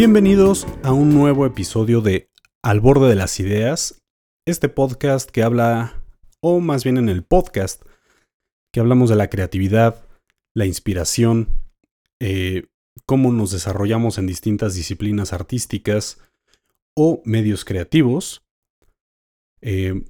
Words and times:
Bienvenidos 0.00 0.66
a 0.82 0.94
un 0.94 1.12
nuevo 1.12 1.44
episodio 1.44 2.00
de 2.00 2.30
Al 2.64 2.80
borde 2.80 3.10
de 3.10 3.16
las 3.16 3.38
ideas, 3.38 4.00
este 4.48 4.70
podcast 4.70 5.30
que 5.30 5.42
habla, 5.42 6.02
o 6.40 6.60
más 6.60 6.84
bien 6.84 6.96
en 6.96 7.10
el 7.10 7.22
podcast, 7.22 7.82
que 8.72 8.80
hablamos 8.80 9.10
de 9.10 9.16
la 9.16 9.28
creatividad, 9.28 10.02
la 10.56 10.64
inspiración, 10.64 11.50
eh, 12.18 12.68
cómo 13.04 13.30
nos 13.30 13.50
desarrollamos 13.50 14.16
en 14.16 14.26
distintas 14.26 14.74
disciplinas 14.74 15.34
artísticas 15.34 16.18
o 16.96 17.20
medios 17.26 17.66
creativos. 17.66 18.42
Eh, 19.60 20.02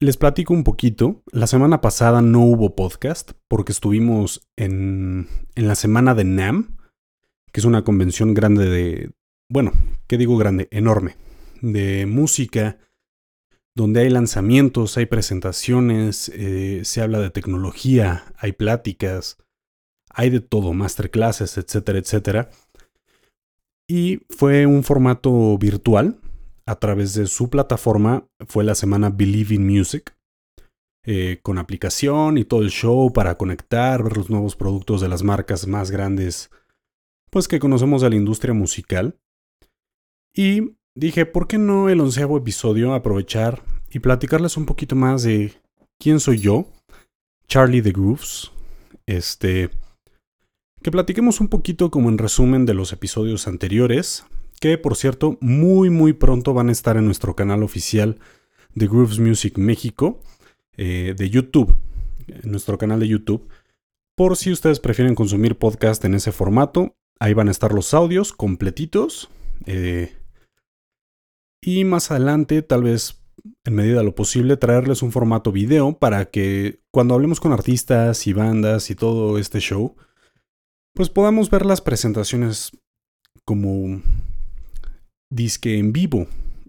les 0.00 0.16
platico 0.16 0.52
un 0.52 0.64
poquito. 0.64 1.22
La 1.30 1.46
semana 1.46 1.80
pasada 1.80 2.22
no 2.22 2.40
hubo 2.40 2.74
podcast 2.74 3.34
porque 3.46 3.70
estuvimos 3.70 4.48
en, 4.56 5.28
en 5.54 5.68
la 5.68 5.76
semana 5.76 6.16
de 6.16 6.24
NAM, 6.24 6.76
que 7.52 7.60
es 7.60 7.64
una 7.64 7.84
convención 7.84 8.34
grande 8.34 8.68
de, 8.68 9.12
bueno, 9.48 9.72
¿qué 10.06 10.18
digo 10.18 10.36
grande? 10.36 10.68
Enorme, 10.70 11.16
de 11.62 12.06
música, 12.06 12.78
donde 13.74 14.00
hay 14.00 14.10
lanzamientos, 14.10 14.96
hay 14.96 15.06
presentaciones, 15.06 16.30
eh, 16.34 16.82
se 16.84 17.00
habla 17.00 17.20
de 17.20 17.30
tecnología, 17.30 18.32
hay 18.36 18.52
pláticas, 18.52 19.38
hay 20.10 20.30
de 20.30 20.40
todo, 20.40 20.72
masterclasses, 20.72 21.56
etcétera, 21.56 21.98
etcétera. 21.98 22.50
Y 23.88 24.20
fue 24.28 24.66
un 24.66 24.82
formato 24.82 25.56
virtual 25.58 26.20
a 26.66 26.74
través 26.74 27.14
de 27.14 27.26
su 27.26 27.48
plataforma, 27.48 28.28
fue 28.46 28.64
la 28.64 28.74
semana 28.74 29.08
Believe 29.10 29.54
in 29.54 29.66
Music, 29.66 30.14
eh, 31.06 31.38
con 31.42 31.56
aplicación 31.56 32.36
y 32.36 32.44
todo 32.44 32.60
el 32.60 32.70
show 32.70 33.12
para 33.12 33.38
conectar, 33.38 34.14
los 34.14 34.28
nuevos 34.28 34.56
productos 34.56 35.00
de 35.00 35.08
las 35.08 35.22
marcas 35.22 35.66
más 35.66 35.90
grandes, 35.90 36.50
pues 37.30 37.48
que 37.48 37.60
conocemos 37.60 38.02
de 38.02 38.10
la 38.10 38.16
industria 38.16 38.52
musical. 38.52 39.16
Y 40.34 40.76
dije, 40.94 41.26
¿por 41.26 41.46
qué 41.46 41.58
no 41.58 41.88
el 41.88 42.00
onceavo 42.00 42.38
episodio 42.38 42.94
aprovechar 42.94 43.62
y 43.90 44.00
platicarles 44.00 44.56
un 44.56 44.66
poquito 44.66 44.96
más 44.96 45.22
de 45.22 45.52
quién 45.98 46.20
soy 46.20 46.38
yo, 46.38 46.66
Charlie 47.46 47.82
the 47.82 47.92
Grooves? 47.92 48.52
Este, 49.06 49.70
que 50.82 50.90
platiquemos 50.90 51.40
un 51.40 51.48
poquito 51.48 51.90
como 51.90 52.08
en 52.08 52.18
resumen 52.18 52.66
de 52.66 52.74
los 52.74 52.92
episodios 52.92 53.48
anteriores, 53.48 54.24
que 54.60 54.78
por 54.78 54.96
cierto 54.96 55.38
muy 55.40 55.90
muy 55.90 56.12
pronto 56.12 56.54
van 56.54 56.68
a 56.68 56.72
estar 56.72 56.96
en 56.96 57.06
nuestro 57.06 57.34
canal 57.34 57.62
oficial 57.62 58.18
de 58.74 58.86
Grooves 58.86 59.18
Music 59.18 59.58
México, 59.58 60.20
eh, 60.76 61.14
de 61.16 61.30
YouTube, 61.30 61.74
en 62.28 62.50
nuestro 62.50 62.78
canal 62.78 63.00
de 63.00 63.08
YouTube. 63.08 63.48
Por 64.16 64.36
si 64.36 64.52
ustedes 64.52 64.80
prefieren 64.80 65.14
consumir 65.14 65.56
podcast 65.56 66.04
en 66.04 66.14
ese 66.14 66.32
formato, 66.32 66.96
ahí 67.18 67.34
van 67.34 67.48
a 67.48 67.52
estar 67.52 67.72
los 67.72 67.94
audios 67.94 68.32
completitos. 68.32 69.30
Eh, 69.66 70.16
y 71.62 71.84
más 71.84 72.10
adelante, 72.10 72.62
tal 72.62 72.84
vez 72.84 73.22
en 73.64 73.74
medida 73.74 73.98
de 73.98 74.04
lo 74.04 74.14
posible, 74.14 74.56
traerles 74.56 75.02
un 75.02 75.12
formato 75.12 75.52
video 75.52 75.98
para 75.98 76.26
que 76.26 76.80
cuando 76.90 77.14
hablemos 77.14 77.40
con 77.40 77.52
artistas 77.52 78.26
y 78.26 78.32
bandas 78.32 78.90
y 78.90 78.94
todo 78.94 79.38
este 79.38 79.60
show, 79.60 79.96
pues 80.94 81.10
podamos 81.10 81.50
ver 81.50 81.66
las 81.66 81.80
presentaciones 81.80 82.72
como 83.44 84.02
disque 85.30 85.78
en 85.78 85.92
vivo 85.92 86.26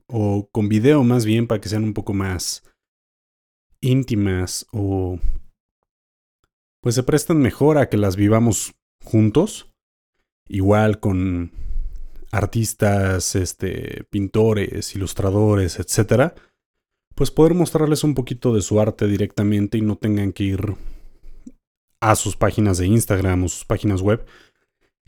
o 0.08 0.50
con 0.52 0.70
video 0.70 1.04
más 1.04 1.26
bien 1.26 1.48
para 1.48 1.62
que 1.62 1.70
sean 1.70 1.84
un 1.84 1.94
poco 1.94 2.14
más 2.14 2.64
íntimas 3.82 4.66
o 4.72 5.20
pues 6.82 6.96
se 6.96 7.04
prestan 7.04 7.38
mejor 7.40 7.78
a 7.78 7.90
que 7.90 7.98
las 7.98 8.16
vivamos 8.16 8.74
juntos, 9.04 9.72
igual 10.48 11.00
con 11.00 11.52
artistas, 12.32 13.36
este, 13.36 14.04
pintores, 14.10 14.96
ilustradores, 14.96 15.80
etcétera, 15.80 16.36
pues 17.16 17.32
poder 17.32 17.54
mostrarles 17.54 18.04
un 18.04 18.16
poquito 18.16 18.54
de 18.54 18.62
su 18.62 18.80
arte 18.80 19.08
directamente 19.08 19.78
y 19.78 19.82
no 19.82 19.98
tengan 19.98 20.32
que 20.32 20.44
ir 20.44 20.76
a 22.02 22.16
sus 22.16 22.38
páginas 22.38 22.78
de 22.78 22.88
Instagram 22.88 23.44
o 23.44 23.50
sus 23.50 23.66
páginas 23.66 24.02
web, 24.02 24.26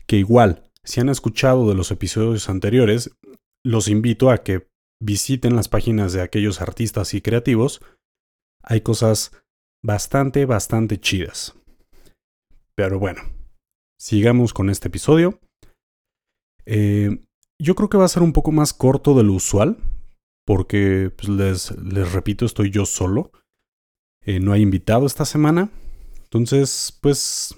que 0.06 0.16
igual, 0.16 0.70
si 0.84 1.00
han 1.00 1.08
escuchado 1.08 1.68
de 1.68 1.74
los 1.74 1.90
episodios 1.90 2.48
anteriores, 2.48 3.10
los 3.64 3.88
invito 3.88 4.30
a 4.30 4.42
que 4.42 4.68
visiten 5.00 5.56
las 5.56 5.68
páginas 5.68 6.12
de 6.12 6.22
aquellos 6.22 6.60
artistas 6.60 7.14
y 7.14 7.22
creativos. 7.22 7.80
Hay 8.62 8.82
cosas 8.82 9.32
bastante, 9.82 10.44
bastante 10.46 11.00
chidas. 11.00 11.54
Pero 12.74 12.98
bueno, 12.98 13.22
sigamos 13.98 14.52
con 14.52 14.70
este 14.70 14.88
episodio. 14.88 15.40
Eh, 16.66 17.24
yo 17.58 17.74
creo 17.74 17.88
que 17.88 17.98
va 17.98 18.04
a 18.04 18.08
ser 18.08 18.22
un 18.22 18.32
poco 18.32 18.52
más 18.52 18.72
corto 18.72 19.14
de 19.14 19.22
lo 19.22 19.34
usual, 19.34 19.78
porque 20.44 21.12
pues, 21.16 21.28
les, 21.28 22.12
repito, 22.12 22.44
estoy 22.44 22.70
yo 22.70 22.86
solo. 22.86 23.32
Eh, 24.24 24.40
no 24.40 24.52
hay 24.52 24.62
invitado 24.62 25.06
esta 25.06 25.24
semana. 25.24 25.70
Entonces, 26.24 26.98
pues, 27.00 27.54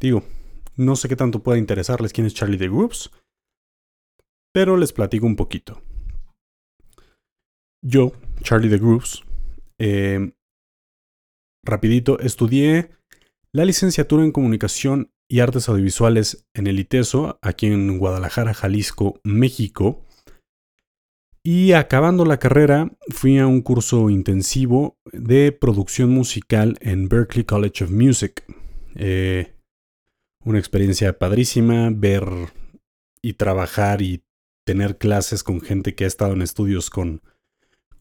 digo, 0.00 0.22
no 0.76 0.96
sé 0.96 1.08
qué 1.08 1.16
tanto 1.16 1.42
pueda 1.42 1.58
interesarles 1.58 2.12
quién 2.12 2.26
es 2.26 2.34
Charlie 2.34 2.58
de 2.58 2.68
Groups, 2.68 3.10
pero 4.52 4.76
les 4.76 4.92
platico 4.92 5.26
un 5.26 5.36
poquito. 5.36 5.82
Yo, 7.82 8.12
Charlie 8.42 8.68
de 8.68 8.78
Groups, 8.78 9.24
eh, 9.78 10.32
rapidito, 11.64 12.18
estudié 12.18 12.90
la 13.58 13.64
licenciatura 13.64 14.22
en 14.22 14.30
comunicación 14.30 15.10
y 15.26 15.40
Artes 15.40 15.68
Audiovisuales 15.68 16.46
en 16.54 16.68
el 16.68 16.78
ITESO, 16.78 17.40
aquí 17.42 17.66
en 17.66 17.98
Guadalajara, 17.98 18.54
Jalisco, 18.54 19.18
México. 19.24 20.06
Y 21.42 21.72
acabando 21.72 22.24
la 22.24 22.38
carrera, 22.38 22.92
fui 23.08 23.36
a 23.38 23.48
un 23.48 23.62
curso 23.62 24.10
intensivo 24.10 24.96
de 25.12 25.50
producción 25.50 26.10
musical 26.10 26.78
en 26.82 27.08
Berklee 27.08 27.46
College 27.46 27.82
of 27.82 27.90
Music. 27.90 28.44
Eh, 28.94 29.52
una 30.44 30.60
experiencia 30.60 31.18
padrísima, 31.18 31.90
ver 31.92 32.28
y 33.20 33.32
trabajar 33.32 34.02
y 34.02 34.22
tener 34.62 34.98
clases 34.98 35.42
con 35.42 35.60
gente 35.60 35.96
que 35.96 36.04
ha 36.04 36.06
estado 36.06 36.34
en 36.34 36.42
estudios 36.42 36.90
con 36.90 37.22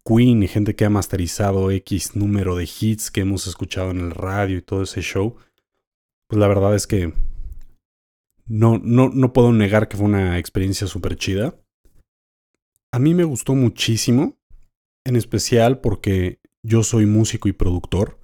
Queen 0.06 0.44
y 0.44 0.48
gente 0.48 0.76
que 0.76 0.86
ha 0.86 0.92
masterizado 0.92 1.72
X 1.72 2.16
número 2.16 2.56
de 2.56 2.70
hits 2.80 3.10
que 3.10 3.22
hemos 3.22 3.48
escuchado 3.48 3.90
en 3.90 4.02
el 4.02 4.12
radio 4.12 4.58
y 4.58 4.62
todo 4.62 4.84
ese 4.84 5.02
show 5.02 5.36
pues 6.28 6.40
la 6.40 6.48
verdad 6.48 6.76
es 6.76 6.88
que 6.88 7.14
no, 8.46 8.80
no, 8.84 9.10
no 9.10 9.34
puedo 9.34 9.52
negar 9.52 9.88
que 9.88 9.98
fue 9.98 10.06
una 10.06 10.38
experiencia 10.38 10.88
súper 10.88 11.16
chida. 11.16 11.56
A 12.92 13.00
mí 13.00 13.14
me 13.14 13.24
gustó 13.24 13.56
muchísimo, 13.56 14.38
en 15.06 15.16
especial 15.16 15.82
porque 15.82 16.40
yo 16.64 16.84
soy 16.84 17.06
músico 17.06 17.50
y 17.50 17.54
productor. 17.54 18.20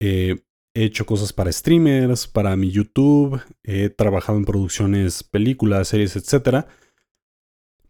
Eh, 0.00 0.44
he 0.74 0.84
hecho 0.84 1.06
cosas 1.06 1.32
para 1.32 1.50
streamers, 1.50 2.28
para 2.28 2.56
mi 2.56 2.70
YouTube, 2.70 3.40
he 3.64 3.88
trabajado 3.88 4.38
en 4.38 4.44
producciones, 4.44 5.24
películas, 5.24 5.88
series, 5.88 6.16
etc. 6.16 6.66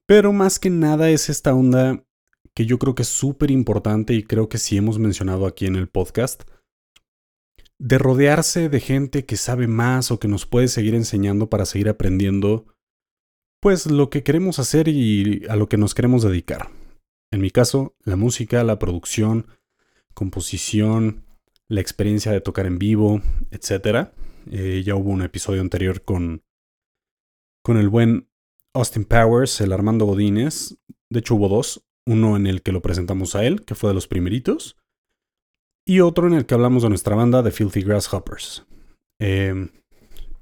Pero 0.06 0.32
más 0.32 0.58
que 0.58 0.70
nada 0.70 1.10
es 1.10 1.28
esta 1.28 1.54
onda 1.54 2.04
que 2.54 2.64
yo 2.64 2.78
creo 2.78 2.94
que 2.94 3.02
es 3.02 3.08
súper 3.08 3.50
importante 3.50 4.14
y 4.14 4.22
creo 4.22 4.48
que 4.48 4.58
sí 4.58 4.76
hemos 4.76 4.98
mencionado 4.98 5.46
aquí 5.46 5.66
en 5.66 5.76
el 5.76 5.88
podcast, 5.88 6.44
de 7.78 7.98
rodearse 7.98 8.68
de 8.68 8.80
gente 8.80 9.24
que 9.24 9.36
sabe 9.36 9.66
más 9.66 10.10
o 10.10 10.18
que 10.18 10.28
nos 10.28 10.46
puede 10.46 10.68
seguir 10.68 10.94
enseñando 10.94 11.48
para 11.48 11.66
seguir 11.66 11.88
aprendiendo, 11.88 12.66
pues 13.60 13.86
lo 13.86 14.10
que 14.10 14.22
queremos 14.22 14.58
hacer 14.58 14.88
y 14.88 15.44
a 15.48 15.56
lo 15.56 15.68
que 15.68 15.76
nos 15.76 15.94
queremos 15.94 16.22
dedicar. 16.22 16.70
En 17.32 17.40
mi 17.40 17.50
caso, 17.50 17.94
la 18.04 18.16
música, 18.16 18.64
la 18.64 18.78
producción, 18.78 19.46
composición, 20.14 21.24
la 21.68 21.80
experiencia 21.80 22.32
de 22.32 22.40
tocar 22.40 22.66
en 22.66 22.78
vivo, 22.78 23.20
etc. 23.50 24.08
Eh, 24.50 24.82
ya 24.84 24.94
hubo 24.94 25.10
un 25.10 25.22
episodio 25.22 25.60
anterior 25.60 26.02
con, 26.02 26.44
con 27.62 27.76
el 27.76 27.88
buen 27.88 28.30
Austin 28.72 29.04
Powers, 29.04 29.60
el 29.60 29.72
Armando 29.72 30.06
Godínez. 30.06 30.76
De 31.10 31.20
hecho, 31.20 31.34
hubo 31.34 31.48
dos. 31.48 31.82
Uno 32.08 32.36
en 32.36 32.46
el 32.46 32.62
que 32.62 32.70
lo 32.70 32.82
presentamos 32.82 33.34
a 33.34 33.44
él, 33.44 33.64
que 33.64 33.74
fue 33.74 33.90
de 33.90 33.94
los 33.94 34.06
primeritos 34.06 34.76
y 35.86 36.00
otro 36.00 36.26
en 36.26 36.34
el 36.34 36.46
que 36.46 36.54
hablamos 36.54 36.82
de 36.82 36.88
nuestra 36.88 37.14
banda 37.14 37.42
de 37.42 37.52
Filthy 37.52 37.82
Grasshoppers. 37.82 38.66
Eh, 39.20 39.68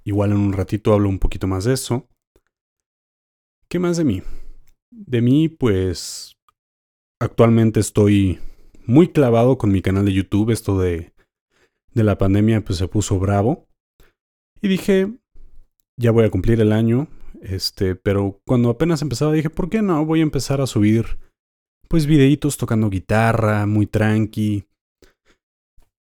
igual 0.05 0.33
en 0.33 0.39
un 0.39 0.53
ratito 0.55 0.95
hablo 0.95 1.09
un 1.09 1.19
poquito 1.19 1.47
más 1.47 1.65
de 1.65 1.75
eso. 1.75 2.09
¿Qué 3.69 3.79
más 3.79 3.99
de 3.99 4.05
mí? 4.05 4.23
De 4.91 5.21
mí, 5.21 5.49
pues 5.49 6.37
actualmente 7.21 7.81
estoy 7.81 8.39
muy 8.87 9.09
clavado 9.09 9.59
con 9.59 9.71
mi 9.71 9.83
canal 9.83 10.07
de 10.07 10.15
YouTube. 10.15 10.51
Esto 10.51 10.79
de, 10.79 11.13
de 11.93 12.05
la 12.05 12.17
pandemia 12.17 12.65
pues 12.65 12.79
se 12.79 12.89
puso 12.89 13.19
bravo. 13.19 13.67
Y 14.63 14.69
dije, 14.69 15.13
ya 15.99 16.11
voy 16.11 16.25
a 16.25 16.31
cumplir 16.31 16.61
el 16.63 16.73
año. 16.73 17.09
Este, 17.43 17.95
pero 17.97 18.41
cuando 18.47 18.71
apenas 18.71 19.03
empezaba 19.03 19.33
dije, 19.33 19.51
¿por 19.51 19.69
qué 19.69 19.83
no? 19.83 20.07
Voy 20.07 20.21
a 20.21 20.23
empezar 20.23 20.63
a 20.63 20.67
subir 20.67 21.19
pues 21.87 22.07
videitos 22.07 22.57
tocando 22.57 22.89
guitarra, 22.89 23.67
muy 23.67 23.87
tranqui 23.87 24.67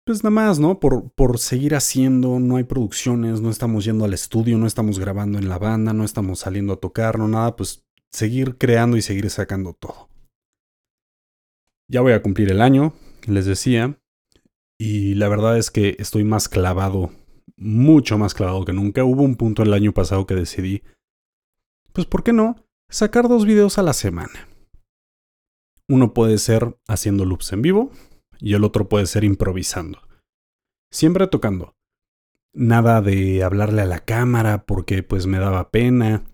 pues 0.07 0.23
nada 0.23 0.31
más, 0.31 0.61
¿no? 0.61 0.79
Por, 0.79 1.11
por 1.11 1.41
seguir 1.41 1.75
haciendo, 1.75 2.39
no 2.39 2.57
hay 2.57 2.65
producciones, 2.65 3.41
no 3.41 3.51
estamos 3.51 3.85
yendo 3.85 4.05
al 4.05 4.15
estudio, 4.15 4.57
no 4.57 4.69
estamos 4.69 5.01
grabando 5.01 5.37
en 5.37 5.49
la 5.49 5.59
banda, 5.59 5.93
no 5.93 6.05
estamos 6.05 6.39
saliendo 6.39 6.75
a 6.75 6.77
tocar, 6.77 7.19
no 7.19 7.27
nada, 7.27 7.57
pues 7.57 7.85
seguir 8.13 8.57
creando 8.57 8.97
y 8.97 9.03
seguir 9.03 9.29
sacando 9.31 9.73
todo. 9.73 10.09
Ya 11.89 12.03
voy 12.03 12.13
a 12.13 12.23
cumplir 12.23 12.53
el 12.53 12.63
año, 12.63 12.95
les 13.27 13.47
decía, 13.47 13.99
y 14.79 15.15
la 15.15 15.29
verdad 15.29 15.59
es 15.59 15.73
que 15.73 15.97
estoy 15.99 16.23
más 16.23 16.49
clavado, 16.49 17.11
mucho 17.57 18.17
más 18.17 18.33
clavado 18.33 18.65
que 18.65 18.73
nunca. 18.73 19.03
Hubo 19.03 19.23
un 19.23 19.35
punto 19.35 19.65
el 19.65 19.73
año 19.73 19.93
pasado 19.93 20.25
que 20.25 20.37
decidí, 20.37 20.85
pues 21.93 22.07
¿por 22.07 22.23
qué 22.23 22.33
no? 22.33 22.65
Sacar 22.89 23.27
dos 23.29 23.45
videos 23.45 23.77
a 23.79 23.83
la 23.83 23.93
semana. 23.93 24.49
Uno 25.89 26.15
puede 26.15 26.39
ser 26.39 26.79
haciendo 26.87 27.25
loops 27.25 27.53
en 27.53 27.63
vivo, 27.63 27.91
y 28.41 28.55
el 28.55 28.65
otro 28.65 28.89
puede 28.89 29.07
ser 29.07 29.25
improvisando. 29.25 30.01
Siempre 30.91 31.27
tocando. 31.27 31.75
Nada 32.53 33.03
de 33.03 33.43
hablarle 33.43 33.83
a 33.83 33.87
la 33.87 34.01
cámara 34.01 34.65
porque 34.65 35.03
pues 35.03 35.27
me 35.27 35.39
daba 35.39 35.71
pena. 35.71 36.25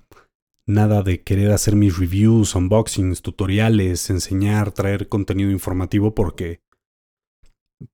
Nada 0.66 1.02
de 1.02 1.22
querer 1.22 1.50
hacer 1.50 1.74
mis 1.74 1.98
reviews, 1.98 2.54
unboxings, 2.54 3.22
tutoriales, 3.22 4.08
enseñar, 4.10 4.72
traer 4.72 5.08
contenido 5.08 5.50
informativo 5.50 6.14
porque... 6.14 6.60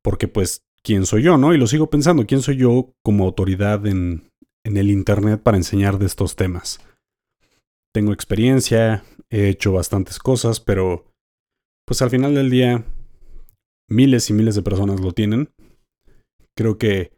Porque 0.02 0.28
pues, 0.28 0.66
¿quién 0.82 1.06
soy 1.06 1.22
yo, 1.22 1.38
no? 1.38 1.54
Y 1.54 1.58
lo 1.58 1.66
sigo 1.66 1.88
pensando, 1.88 2.26
¿quién 2.26 2.42
soy 2.42 2.56
yo 2.56 2.94
como 3.02 3.24
autoridad 3.24 3.86
en, 3.86 4.30
en 4.64 4.76
el 4.76 4.90
Internet 4.90 5.42
para 5.42 5.56
enseñar 5.56 5.98
de 5.98 6.04
estos 6.04 6.36
temas? 6.36 6.80
Tengo 7.94 8.12
experiencia, 8.12 9.02
he 9.30 9.48
hecho 9.48 9.72
bastantes 9.72 10.18
cosas, 10.18 10.60
pero 10.60 11.06
pues 11.86 12.02
al 12.02 12.10
final 12.10 12.34
del 12.34 12.50
día 12.50 12.84
miles 13.88 14.30
y 14.30 14.32
miles 14.32 14.54
de 14.54 14.62
personas 14.62 15.00
lo 15.00 15.12
tienen. 15.12 15.50
Creo 16.56 16.78
que 16.78 17.12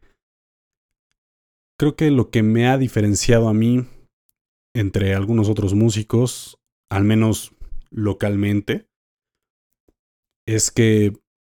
creo 1.78 1.96
que 1.96 2.10
lo 2.10 2.30
que 2.30 2.42
me 2.42 2.68
ha 2.68 2.78
diferenciado 2.78 3.48
a 3.48 3.54
mí 3.54 3.86
entre 4.74 5.14
algunos 5.14 5.48
otros 5.48 5.74
músicos, 5.74 6.58
al 6.90 7.04
menos 7.04 7.52
localmente, 7.90 8.86
es 10.46 10.70
que 10.70 11.12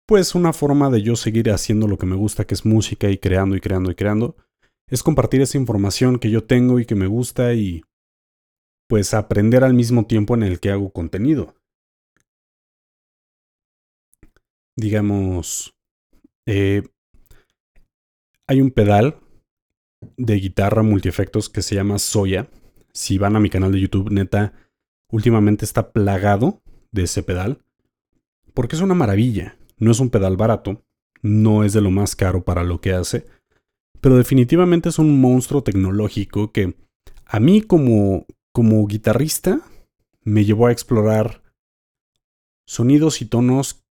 pues 0.07 0.35
una 0.35 0.51
forma 0.51 0.89
de 0.89 1.01
yo 1.01 1.15
seguir 1.15 1.51
haciendo 1.51 1.87
lo 1.87 1.97
que 1.97 2.05
me 2.05 2.15
gusta, 2.15 2.45
que 2.45 2.53
es 2.53 2.65
música 2.65 3.09
y 3.09 3.17
creando 3.17 3.55
y 3.55 3.61
creando 3.61 3.91
y 3.91 3.95
creando, 3.95 4.35
es 4.89 5.03
compartir 5.03 5.41
esa 5.41 5.57
información 5.57 6.19
que 6.19 6.29
yo 6.29 6.43
tengo 6.43 6.79
y 6.79 6.85
que 6.85 6.95
me 6.95 7.07
gusta 7.07 7.53
y 7.53 7.83
pues 8.87 9.13
aprender 9.13 9.63
al 9.63 9.73
mismo 9.73 10.05
tiempo 10.05 10.35
en 10.35 10.43
el 10.43 10.59
que 10.59 10.71
hago 10.71 10.91
contenido 10.91 11.55
digamos, 14.75 15.75
eh, 16.45 16.83
hay 18.47 18.61
un 18.61 18.71
pedal 18.71 19.19
de 20.17 20.35
guitarra 20.35 20.83
multiefectos 20.83 21.49
que 21.49 21.61
se 21.61 21.75
llama 21.75 21.99
Soya. 21.99 22.49
Si 22.91 23.17
van 23.17 23.35
a 23.35 23.39
mi 23.39 23.49
canal 23.49 23.71
de 23.71 23.79
YouTube, 23.79 24.11
neta, 24.11 24.53
últimamente 25.09 25.65
está 25.65 25.91
plagado 25.91 26.61
de 26.91 27.03
ese 27.03 27.23
pedal. 27.23 27.63
Porque 28.53 28.75
es 28.75 28.81
una 28.81 28.93
maravilla. 28.93 29.57
No 29.77 29.91
es 29.91 29.99
un 29.99 30.09
pedal 30.09 30.37
barato, 30.37 30.83
no 31.21 31.63
es 31.63 31.73
de 31.73 31.81
lo 31.81 31.89
más 31.91 32.15
caro 32.15 32.43
para 32.43 32.63
lo 32.63 32.79
que 32.79 32.93
hace, 32.93 33.25
pero 33.99 34.17
definitivamente 34.17 34.89
es 34.89 34.99
un 34.99 35.19
monstruo 35.19 35.63
tecnológico 35.63 36.51
que 36.51 36.75
a 37.25 37.39
mí 37.39 37.61
como, 37.61 38.25
como 38.51 38.85
guitarrista 38.85 39.61
me 40.23 40.45
llevó 40.45 40.67
a 40.67 40.71
explorar 40.71 41.41
sonidos 42.67 43.21
y 43.21 43.25
tonos 43.25 43.82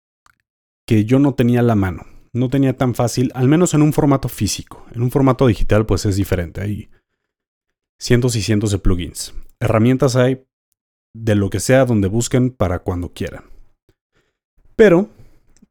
que 0.93 1.07
yo 1.07 1.19
no 1.19 1.33
tenía 1.33 1.63
la 1.63 1.75
mano. 1.75 2.05
No 2.35 2.51
tenía 2.51 2.77
tan 2.77 2.95
fácil, 2.95 3.33
al 3.35 3.49
menos 3.49 3.73
en 3.73 3.81
un 3.81 3.95
formato 3.95 4.29
físico. 4.29 4.85
En 4.95 5.01
un 5.01 5.11
formato 5.11 5.47
digital 5.47 5.87
pues 5.87 6.05
es 6.05 6.17
diferente. 6.17 6.61
Hay 6.61 6.91
cientos 7.99 8.37
y 8.37 8.43
cientos 8.43 8.73
de 8.73 8.79
plugins. 8.79 9.33
Herramientas 9.59 10.17
hay 10.17 10.45
de 11.15 11.35
lo 11.35 11.49
que 11.49 11.61
sea 11.61 11.87
donde 11.87 12.09
busquen 12.09 12.51
para 12.51 12.81
cuando 12.81 13.11
quieran. 13.11 13.45
Pero 14.77 15.09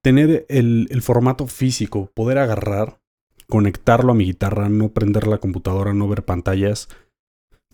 tener 0.02 0.48
el, 0.50 1.02
formato 1.04 1.46
físico, 1.46 2.10
poder 2.16 2.40
agarrar, 2.40 3.00
conectarlo 3.48 4.14
a 4.14 4.16
mi 4.16 4.26
guitarra, 4.26 4.70
no 4.70 4.90
prender 4.90 5.28
la 5.28 5.38
computadora, 5.38 5.94
no 5.94 6.08
ver 6.08 6.26
pantallas. 6.26 6.90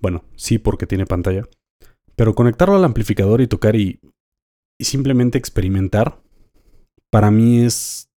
Bueno, 0.01 0.25
sí 0.35 0.57
porque 0.57 0.85
tiene 0.85 1.05
pantalla. 1.05 1.47
Pero 2.17 2.35
conectarlo 2.35 2.75
al 2.75 2.83
amplificador 2.83 3.39
y 3.39 3.47
tocar 3.47 3.77
y 3.77 4.01
simplemente 4.81 5.37
experimentar 5.37 6.26
para 7.11 7.31
mí 7.31 7.63
es, 7.63 8.09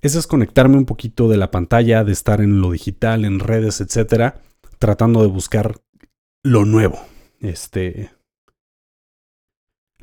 es 0.00 0.14
desconectarme 0.14 0.76
un 0.76 0.86
poquito 0.86 1.28
de 1.28 1.36
la 1.36 1.50
pantalla, 1.50 2.04
de 2.04 2.12
estar 2.12 2.40
en 2.40 2.60
lo 2.60 2.72
digital, 2.72 3.24
en 3.24 3.40
redes, 3.40 3.80
etcétera, 3.80 4.40
tratando 4.78 5.22
de 5.22 5.28
buscar 5.28 5.80
lo 6.44 6.64
nuevo. 6.64 6.98
Este. 7.40 8.10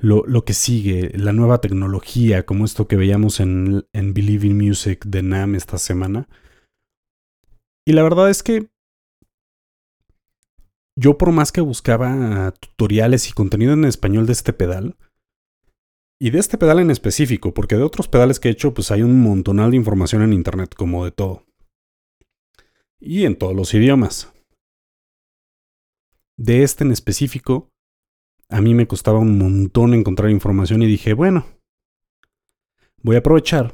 Lo, 0.02 0.26
lo, 0.26 0.46
que 0.46 0.54
sigue, 0.54 1.12
la 1.18 1.34
nueva 1.34 1.60
tecnología, 1.60 2.46
como 2.46 2.64
esto 2.64 2.88
que 2.88 2.96
veíamos 2.96 3.42
en, 3.42 3.86
en 3.92 4.14
Believe 4.14 4.48
in 4.48 4.58
Music 4.58 5.04
de 5.06 5.24
NAM 5.24 5.56
esta 5.56 5.78
semana. 5.78 6.30
Y 7.86 7.92
la 7.92 8.04
verdad 8.04 8.30
es 8.30 8.42
que 8.42 8.70
yo 11.00 11.18
por 11.18 11.32
más 11.32 11.52
que 11.52 11.62
buscaba 11.62 12.52
tutoriales 12.60 13.30
y 13.30 13.34
contenido 13.34 13.74
en 13.74 13.86
español 13.86 14.26
de 14.26 14.34
este 14.34 14.54
pedal, 14.54 14.98
y 16.20 16.32
de 16.32 16.40
este 16.40 16.58
pedal 16.58 16.80
en 16.80 16.92
específico, 16.92 17.54
porque 17.54 17.78
de 17.78 17.84
otros 17.84 18.10
pedales 18.10 18.40
que 18.40 18.50
he 18.50 18.52
hecho, 18.52 18.74
pues 18.74 18.92
hay 18.92 19.02
un 19.02 19.22
montonal 19.22 19.72
de 19.72 19.78
información 19.78 20.22
en 20.22 20.34
internet, 20.34 20.76
como 20.76 21.06
de 21.06 21.12
todo. 21.12 21.46
Y 23.00 23.24
en 23.24 23.38
todos 23.38 23.56
los 23.56 23.74
idiomas. 23.74 24.32
De 26.36 26.64
este 26.64 26.84
en 26.84 26.92
específico, 26.92 27.70
a 28.50 28.60
mí 28.60 28.74
me 28.74 28.88
costaba 28.88 29.20
un 29.20 29.38
montón 29.38 29.94
encontrar 29.94 30.30
información 30.30 30.82
y 30.82 30.88
dije, 30.88 31.14
bueno, 31.14 31.46
voy 33.02 33.16
a 33.16 33.20
aprovechar 33.20 33.74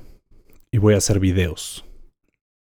y 0.70 0.78
voy 0.78 0.94
a 0.94 0.98
hacer 0.98 1.20
videos. 1.20 1.84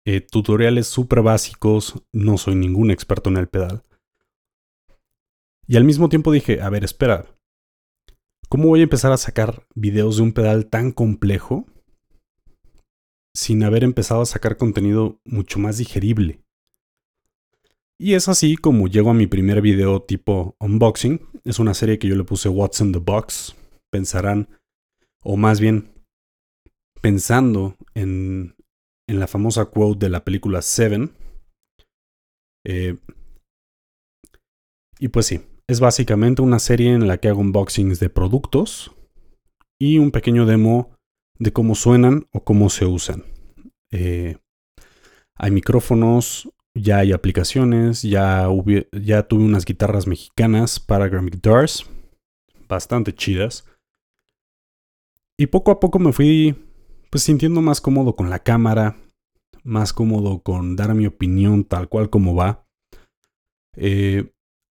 Eh, 0.05 0.21
tutoriales 0.21 0.89
súper 0.89 1.23
básicos, 1.23 2.03
no 2.13 2.37
soy 2.37 2.55
ningún 2.55 2.91
experto 2.91 3.31
en 3.31 3.39
el 3.39 3.49
pedal. 3.49 3.85
Y 5.67 5.77
al 5.77 5.85
mismo 5.85 6.09
tiempo 6.09 6.33
dije, 6.33 6.61
a 6.61 6.69
ver, 6.69 6.85
espera, 6.85 7.27
¿Cómo 8.51 8.67
voy 8.67 8.81
a 8.81 8.83
empezar 8.83 9.13
a 9.13 9.17
sacar 9.17 9.65
videos 9.77 10.17
de 10.17 10.25
un 10.25 10.33
pedal 10.33 10.67
tan 10.67 10.91
complejo 10.91 11.67
sin 13.33 13.63
haber 13.63 13.85
empezado 13.85 14.23
a 14.23 14.27
sacar 14.27 14.57
contenido 14.57 15.21
mucho 15.25 15.61
más 15.61 15.79
digerible? 15.79 16.43
Y 17.97 18.15
es 18.15 18.29
así 18.29 18.57
como 18.57 18.89
llego 18.89 19.11
a 19.11 19.15
mi 19.15 19.29
primer 19.29 19.61
video 19.61 20.03
tipo 20.03 20.57
unboxing. 20.59 21.21
Es 21.45 21.61
una 21.61 21.75
serie 21.75 22.01
que 22.01 22.09
yo 22.09 22.17
le 22.17 22.25
puse 22.25 22.49
What's 22.49 22.81
in 22.81 22.91
the 22.91 22.99
Box. 22.99 23.55
Pensarán, 23.89 24.49
o 25.23 25.37
más 25.37 25.61
bien 25.61 25.93
pensando 27.01 27.77
en, 27.95 28.57
en 29.09 29.21
la 29.21 29.29
famosa 29.29 29.67
quote 29.67 30.07
de 30.07 30.11
la 30.11 30.25
película 30.25 30.61
Seven. 30.61 31.13
Eh, 32.67 32.99
y 34.99 35.07
pues 35.07 35.27
sí, 35.27 35.41
es 35.71 35.79
básicamente 35.79 36.43
una 36.43 36.59
serie 36.59 36.93
en 36.93 37.07
la 37.07 37.19
que 37.19 37.29
hago 37.29 37.41
unboxings 37.41 38.01
de 38.01 38.11
productos 38.11 38.91
y 39.79 39.99
un 39.99 40.11
pequeño 40.11 40.45
demo 40.45 40.97
de 41.39 41.53
cómo 41.53 41.77
suenan 41.77 42.27
o 42.33 42.43
cómo 42.43 42.71
se 42.71 42.87
usan. 42.87 43.23
Eh, 43.93 44.39
hay 45.37 45.53
micrófonos, 45.53 46.51
ya 46.75 46.99
hay 46.99 47.13
aplicaciones, 47.13 48.03
ya, 48.03 48.49
tuve 48.49 49.45
unas 49.45 49.65
guitarras 49.65 50.09
mexicanas, 50.09 50.81
Paragram 50.81 51.27
Guitars, 51.27 51.89
bastante 52.69 53.15
chidas. 53.15 53.65
Y 55.39 55.47
poco 55.47 55.71
a 55.71 55.79
poco 55.79 56.01
me 56.01 56.13
fui 56.13 56.57
pues 57.11 57.23
sintiendo 57.23 57.61
más 57.61 57.81
cómodo 57.81 58.17
con 58.17 58.29
la 58.29 58.41
cámara, 58.41 58.97
más 59.63 59.93
cómodo 59.93 60.43
con 60.43 60.75
dar 60.75 60.97
mi 60.97 61.07
opinión 61.07 61.63
tal 61.63 61.89
cual 61.89 62.11
como 62.11 62.35
va. 62.35 62.67
Eh, 63.77 64.33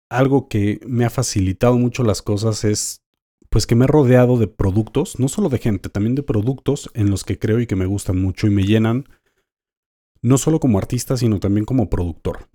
algo 0.10 0.48
que 0.48 0.80
me 0.86 1.06
ha 1.06 1.10
facilitado 1.10 1.78
mucho 1.78 2.04
las 2.04 2.22
cosas 2.22 2.64
es 2.64 3.02
pues 3.50 3.66
que 3.66 3.76
me 3.76 3.86
he 3.86 3.88
rodeado 3.88 4.38
de 4.38 4.48
productos, 4.48 5.20
no 5.20 5.30
solo 5.30 5.50
de 5.50 5.60
gente, 5.60 5.90
también 5.90 6.16
de 6.16 6.24
productos 6.24 6.90
en 6.94 7.10
los 7.10 7.24
que 7.24 7.40
creo 7.40 7.60
y 7.60 7.68
que 7.68 7.76
me 7.76 7.86
gustan 7.86 8.22
mucho 8.22 8.46
y 8.48 8.50
me 8.50 8.64
llenan, 8.64 9.08
no 10.22 10.38
solo 10.38 10.60
como 10.60 10.78
artista, 10.78 11.16
sino 11.16 11.40
también 11.40 11.66
como 11.66 11.90
productor. 11.90 12.50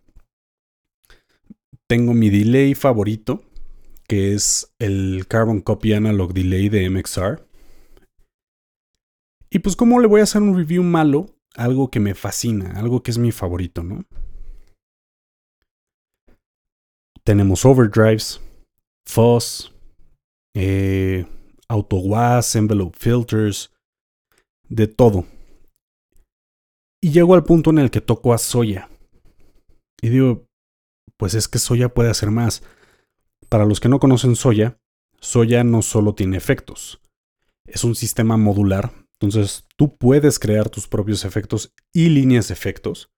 Tengo 1.87 2.14
mi 2.14 2.30
delay 2.30 2.75
favorito, 2.75 3.42
que 4.06 4.35
es 4.35 4.75
el 4.78 5.26
Carbon 5.28 5.61
Copy 5.61 5.94
Analog 5.94 6.35
Delay 6.35 6.68
de 6.68 6.88
MXR. 6.90 7.47
Y 9.50 9.59
pues 9.61 9.76
cómo 9.76 10.00
le 10.00 10.06
voy 10.06 10.21
a 10.21 10.25
hacer 10.25 10.42
un 10.42 10.56
review 10.56 10.82
malo, 10.82 11.35
algo 11.54 11.90
que 11.90 12.00
me 12.00 12.14
fascina, 12.14 12.73
algo 12.76 13.02
que 13.02 13.11
es 13.11 13.18
mi 13.18 13.32
favorito, 13.32 13.82
¿no? 13.82 14.04
Tenemos 17.24 17.64
overdrives, 17.64 18.40
fuzz, 19.06 19.72
eh, 20.54 21.26
envelope 22.54 22.98
filters, 22.98 23.72
de 24.68 24.86
todo. 24.86 25.24
Y 27.00 27.10
llego 27.10 27.34
al 27.34 27.44
punto 27.44 27.70
en 27.70 27.78
el 27.78 27.90
que 27.90 28.00
toco 28.00 28.32
a 28.32 28.38
Soya. 28.38 28.88
Y 30.00 30.08
digo, 30.08 30.46
pues 31.16 31.34
es 31.34 31.48
que 31.48 31.58
Soya 31.58 31.88
puede 31.88 32.10
hacer 32.10 32.30
más. 32.30 32.62
Para 33.48 33.64
los 33.64 33.80
que 33.80 33.88
no 33.88 34.00
conocen 34.00 34.34
Soya, 34.34 34.78
Soya 35.20 35.62
no 35.62 35.82
solo 35.82 36.14
tiene 36.14 36.36
efectos, 36.36 37.00
es 37.64 37.84
un 37.84 37.94
sistema 37.94 38.36
modular. 38.36 38.92
Entonces 39.20 39.66
tú 39.76 39.96
puedes 39.96 40.40
crear 40.40 40.68
tus 40.68 40.88
propios 40.88 41.24
efectos 41.24 41.72
y 41.92 42.08
líneas 42.08 42.48
de 42.48 42.54
efectos. 42.54 43.12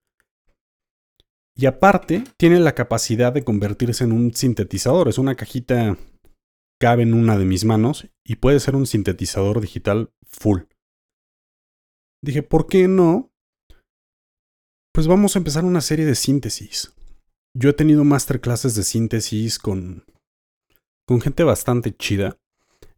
Y 1.56 1.66
aparte, 1.66 2.24
tiene 2.36 2.58
la 2.58 2.74
capacidad 2.74 3.32
de 3.32 3.44
convertirse 3.44 4.04
en 4.04 4.12
un 4.12 4.34
sintetizador. 4.34 5.08
Es 5.08 5.18
una 5.18 5.36
cajita, 5.36 5.96
cabe 6.80 7.04
en 7.04 7.14
una 7.14 7.38
de 7.38 7.44
mis 7.44 7.64
manos 7.64 8.08
y 8.24 8.36
puede 8.36 8.58
ser 8.58 8.74
un 8.74 8.86
sintetizador 8.86 9.60
digital 9.60 10.10
full. 10.26 10.62
Dije, 12.22 12.42
¿por 12.42 12.66
qué 12.66 12.88
no? 12.88 13.30
Pues 14.92 15.06
vamos 15.06 15.36
a 15.36 15.38
empezar 15.38 15.64
una 15.64 15.80
serie 15.80 16.06
de 16.06 16.14
síntesis. 16.14 16.92
Yo 17.56 17.70
he 17.70 17.74
tenido 17.74 18.02
masterclasses 18.04 18.74
de 18.74 18.82
síntesis 18.82 19.58
con, 19.58 20.04
con 21.06 21.20
gente 21.20 21.44
bastante 21.44 21.94
chida. 21.94 22.36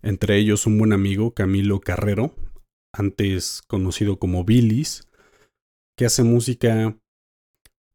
Entre 0.03 0.39
ellos 0.39 0.67
un 0.67 0.79
buen 0.79 0.93
amigo, 0.93 1.35
Camilo 1.35 1.81
Carrero, 1.81 2.35
antes 2.95 3.63
conocido 3.67 4.19
como 4.19 4.45
Billis, 4.45 5.09
que 5.97 6.07
hace 6.07 6.23
música 6.23 6.97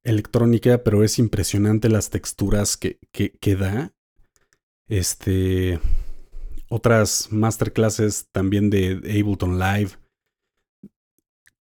electrónica, 0.04 0.84
pero 0.84 1.04
es 1.04 1.20
impresionante 1.20 1.90
las 1.90 2.10
texturas 2.10 2.78
que, 2.78 3.00
que, 3.12 3.56
da. 3.56 3.94
Este. 4.88 5.80
Otras 6.70 7.32
masterclasses 7.32 8.30
también 8.32 8.70
de 8.70 9.02
Ableton 9.04 9.60
Live. 9.60 9.92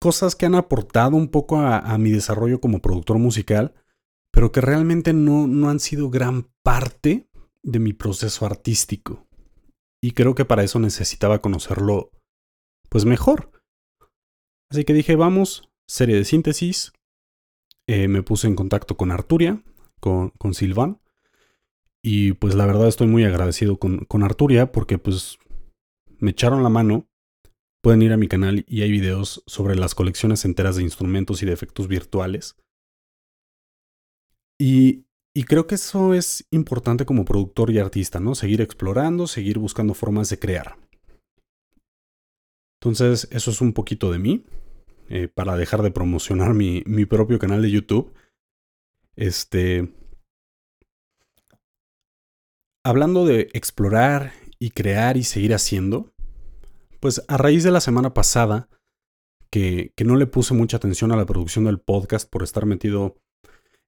Cosas 0.00 0.34
que 0.34 0.46
han 0.46 0.54
aportado 0.54 1.16
un 1.16 1.28
poco 1.28 1.60
a, 1.60 1.98
mi 1.98 2.10
desarrollo 2.10 2.60
como 2.60 2.80
productor 2.80 3.18
musical, 3.18 3.74
pero 4.32 4.52
que 4.52 4.60
realmente 4.60 5.12
no, 5.12 5.46
no 5.46 5.68
han 5.68 5.80
sido 5.80 6.10
gran 6.10 6.50
parte 6.62 7.28
de 7.62 7.78
mi 7.80 7.92
proceso 7.92 8.46
artístico. 8.46 9.26
Y 10.02 10.12
creo 10.12 10.34
que 10.34 10.46
para 10.46 10.62
eso 10.62 10.78
necesitaba 10.78 11.42
conocerlo, 11.42 12.12
pues 12.88 13.04
mejor. 13.04 13.50
Así 14.70 14.84
que 14.84 14.94
dije, 14.94 15.16
vamos, 15.16 15.68
serie 15.88 16.16
de 16.16 16.24
síntesis, 16.24 16.92
eh, 17.90 18.06
me 18.06 18.22
puse 18.22 18.46
en 18.46 18.54
contacto 18.54 18.96
con 18.96 19.10
Arturia, 19.10 19.64
con, 19.98 20.32
Silvan. 20.54 21.00
Y 22.00 22.34
pues 22.34 22.54
la 22.54 22.64
verdad 22.64 22.86
estoy 22.86 23.08
muy 23.08 23.24
agradecido 23.24 23.80
con, 23.80 24.04
con 24.04 24.22
Arturia 24.22 24.70
porque 24.70 24.96
pues 24.98 25.40
me 26.20 26.30
echaron 26.30 26.62
la 26.62 26.68
mano. 26.68 27.08
Pueden 27.82 28.02
ir 28.02 28.12
a 28.12 28.16
mi 28.16 28.28
canal 28.28 28.64
y 28.68 28.82
hay 28.82 28.92
videos 28.92 29.42
sobre 29.46 29.74
las 29.74 29.96
colecciones 29.96 30.44
enteras 30.44 30.76
de 30.76 30.84
instrumentos 30.84 31.42
y 31.42 31.46
de 31.46 31.52
efectos 31.52 31.88
virtuales. 31.88 32.54
Y, 34.56 35.06
y 35.34 35.42
creo 35.42 35.66
que 35.66 35.74
eso 35.74 36.14
es 36.14 36.46
importante 36.52 37.04
como 37.04 37.24
productor 37.24 37.72
y 37.72 37.80
artista, 37.80 38.20
¿no? 38.20 38.36
Seguir 38.36 38.60
explorando, 38.60 39.26
seguir 39.26 39.58
buscando 39.58 39.94
formas 39.94 40.30
de 40.30 40.38
crear. 40.38 40.76
Entonces, 42.80 43.26
eso 43.32 43.50
es 43.50 43.60
un 43.60 43.72
poquito 43.72 44.12
de 44.12 44.20
mí. 44.20 44.44
Eh, 45.12 45.26
para 45.26 45.56
dejar 45.56 45.82
de 45.82 45.90
promocionar 45.90 46.54
mi, 46.54 46.84
mi 46.86 47.04
propio 47.04 47.40
canal 47.40 47.62
de 47.62 47.70
YouTube. 47.72 48.14
Este. 49.16 49.92
Hablando 52.84 53.26
de 53.26 53.48
explorar 53.52 54.32
y 54.60 54.70
crear 54.70 55.16
y 55.16 55.24
seguir 55.24 55.52
haciendo, 55.52 56.14
pues 57.00 57.24
a 57.26 57.36
raíz 57.36 57.64
de 57.64 57.72
la 57.72 57.80
semana 57.80 58.14
pasada, 58.14 58.68
que, 59.50 59.92
que, 59.96 60.04
no 60.04 60.14
le 60.14 60.28
puse 60.28 60.54
mucha 60.54 60.76
atención 60.76 61.10
a 61.10 61.16
la 61.16 61.26
producción 61.26 61.64
del 61.64 61.80
podcast 61.80 62.30
por 62.30 62.44
estar 62.44 62.64
metido 62.64 63.16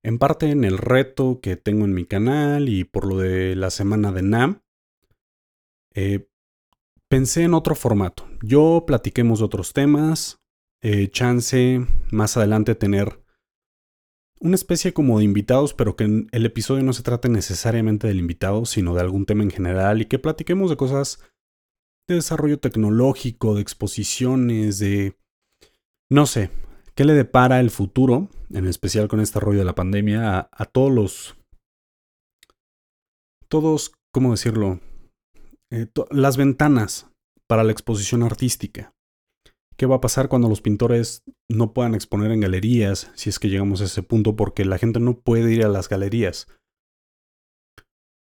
en 0.02 0.18
parte 0.18 0.50
en 0.50 0.64
el 0.64 0.76
reto 0.76 1.40
que 1.40 1.56
tengo 1.56 1.84
en 1.84 1.94
mi 1.94 2.04
canal 2.04 2.68
y 2.68 2.82
por 2.82 3.06
lo 3.06 3.18
de 3.18 3.54
la 3.54 3.70
semana 3.70 4.10
de 4.10 4.22
NAM, 4.22 4.62
eh, 5.94 6.28
pensé 7.08 7.44
en 7.44 7.54
otro 7.54 7.76
formato. 7.76 8.28
Yo 8.42 8.82
platiquemos 8.86 9.38
de 9.38 9.44
otros 9.44 9.72
temas, 9.72 10.41
eh, 10.82 11.08
chance 11.10 11.86
más 12.10 12.36
adelante 12.36 12.74
tener 12.74 13.22
una 14.40 14.56
especie 14.56 14.92
como 14.92 15.18
de 15.18 15.24
invitados, 15.24 15.72
pero 15.72 15.94
que 15.94 16.26
el 16.30 16.46
episodio 16.46 16.82
no 16.82 16.92
se 16.92 17.04
trate 17.04 17.28
necesariamente 17.28 18.08
del 18.08 18.18
invitado, 18.18 18.64
sino 18.64 18.92
de 18.94 19.00
algún 19.00 19.24
tema 19.24 19.44
en 19.44 19.50
general 19.50 20.02
y 20.02 20.06
que 20.06 20.18
platiquemos 20.18 20.68
de 20.68 20.76
cosas 20.76 21.20
de 22.08 22.16
desarrollo 22.16 22.58
tecnológico, 22.58 23.54
de 23.54 23.62
exposiciones, 23.62 24.80
de... 24.80 25.16
no 26.10 26.26
sé, 26.26 26.50
qué 26.96 27.04
le 27.04 27.12
depara 27.12 27.60
el 27.60 27.70
futuro, 27.70 28.28
en 28.50 28.66
especial 28.66 29.06
con 29.06 29.20
este 29.20 29.38
rollo 29.38 29.60
de 29.60 29.64
la 29.64 29.76
pandemia, 29.76 30.48
a, 30.50 30.64
todos 30.64 30.90
los... 30.90 31.36
todos, 33.48 33.92
¿cómo 34.12 34.32
decirlo? 34.32 34.80
Eh, 35.70 35.86
las 36.10 36.36
ventanas 36.36 37.08
para 37.46 37.62
la 37.62 37.70
exposición 37.70 38.24
artística. 38.24 38.91
¿Qué 39.76 39.86
va 39.86 39.96
a 39.96 40.00
pasar 40.00 40.28
cuando 40.28 40.48
los 40.48 40.60
pintores 40.60 41.22
no 41.48 41.72
puedan 41.72 41.94
exponer 41.94 42.30
en 42.30 42.40
galerías, 42.40 43.10
si 43.14 43.30
es 43.30 43.38
que 43.38 43.48
llegamos 43.48 43.80
a 43.80 43.84
ese 43.84 44.02
punto, 44.02 44.36
porque 44.36 44.64
la 44.64 44.78
gente 44.78 45.00
no 45.00 45.18
puede 45.20 45.52
ir 45.52 45.64
a 45.64 45.68
las 45.68 45.88
galerías? 45.88 46.46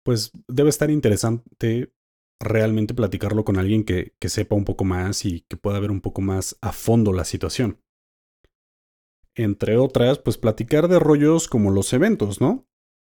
Pues 0.04 0.32
debe 0.48 0.70
estar 0.70 0.90
interesante 0.90 1.92
realmente 2.40 2.94
platicarlo 2.94 3.44
con 3.44 3.58
alguien 3.58 3.84
que, 3.84 4.14
sepa 4.28 4.56
un 4.56 4.66
poco 4.66 4.86
más 4.86 5.26
y 5.26 5.42
que 5.50 5.58
pueda 5.58 5.80
ver 5.80 5.92
un 5.92 6.02
poco 6.02 6.22
más 6.22 6.58
a 6.62 6.72
fondo 6.72 7.14
la 7.14 7.26
situación. 7.26 7.82
Entre 9.36 9.78
otras, 9.78 10.20
pues 10.20 10.38
platicar 10.38 10.88
de 10.88 11.00
rollos 11.00 11.48
como 11.48 11.72
los 11.72 11.94
eventos, 11.94 12.42
¿no? 12.42 12.66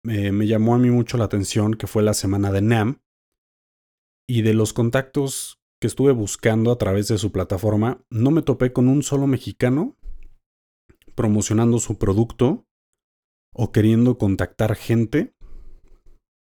me 0.04 0.46
llamó 0.46 0.74
a 0.74 0.78
mí 0.78 0.90
mucho 0.90 1.18
la 1.18 1.24
atención 1.24 1.74
que 1.74 1.88
fue 1.88 2.02
la 2.02 2.14
semana 2.14 2.50
de 2.52 2.62
NAM 2.62 3.02
y 4.28 4.42
de 4.42 4.54
los 4.54 4.72
contactos 4.72 5.57
que 5.80 5.86
estuve 5.86 6.12
buscando 6.12 6.72
a 6.72 6.78
través 6.78 7.08
de 7.08 7.18
su 7.18 7.32
plataforma, 7.32 8.04
no 8.10 8.30
me 8.30 8.42
topé 8.42 8.72
con 8.72 8.88
un 8.88 9.02
solo 9.02 9.26
mexicano 9.26 9.96
promocionando 11.14 11.78
su 11.78 11.98
producto 11.98 12.66
o 13.52 13.72
queriendo 13.72 14.18
contactar 14.18 14.76
gente. 14.76 15.34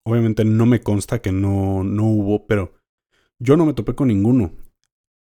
Obviamente 0.05 0.45
no 0.45 0.65
me 0.65 0.81
consta 0.81 1.21
que 1.21 1.31
no, 1.31 1.83
no 1.83 2.05
hubo, 2.05 2.45
pero 2.47 2.73
yo 3.39 3.57
no 3.57 3.65
me 3.65 3.73
topé 3.73 3.95
con 3.95 4.09
ninguno. 4.09 4.53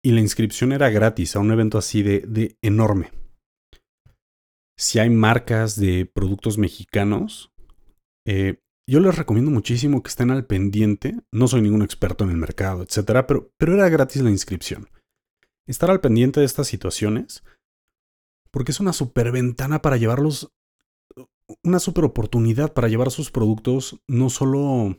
Y 0.02 0.12
la 0.12 0.20
inscripción 0.20 0.72
era 0.72 0.90
gratis 0.90 1.36
a 1.36 1.40
un 1.40 1.50
evento 1.50 1.78
así 1.78 2.02
de, 2.02 2.20
de 2.20 2.56
enorme. 2.62 3.10
Si 4.76 4.98
hay 5.00 5.10
marcas 5.10 5.78
de 5.78 6.06
productos 6.06 6.56
mexicanos, 6.56 7.52
eh, 8.26 8.60
yo 8.88 9.00
les 9.00 9.16
recomiendo 9.16 9.50
muchísimo 9.50 10.02
que 10.02 10.08
estén 10.08 10.30
al 10.30 10.46
pendiente. 10.46 11.20
No 11.30 11.46
soy 11.46 11.60
ningún 11.60 11.82
experto 11.82 12.24
en 12.24 12.30
el 12.30 12.38
mercado, 12.38 12.82
etcétera, 12.82 13.26
pero, 13.26 13.52
pero 13.58 13.74
era 13.74 13.90
gratis 13.90 14.22
la 14.22 14.30
inscripción. 14.30 14.88
Estar 15.66 15.90
al 15.90 16.00
pendiente 16.00 16.40
de 16.40 16.46
estas 16.46 16.68
situaciones, 16.68 17.44
porque 18.50 18.72
es 18.72 18.80
una 18.80 18.94
super 18.94 19.30
ventana 19.30 19.82
para 19.82 19.98
llevarlos, 19.98 20.50
una 21.62 21.80
super 21.80 22.04
oportunidad 22.04 22.72
para 22.72 22.88
llevar 22.88 23.10
sus 23.10 23.30
productos 23.30 24.00
no 24.08 24.30
solo 24.30 24.96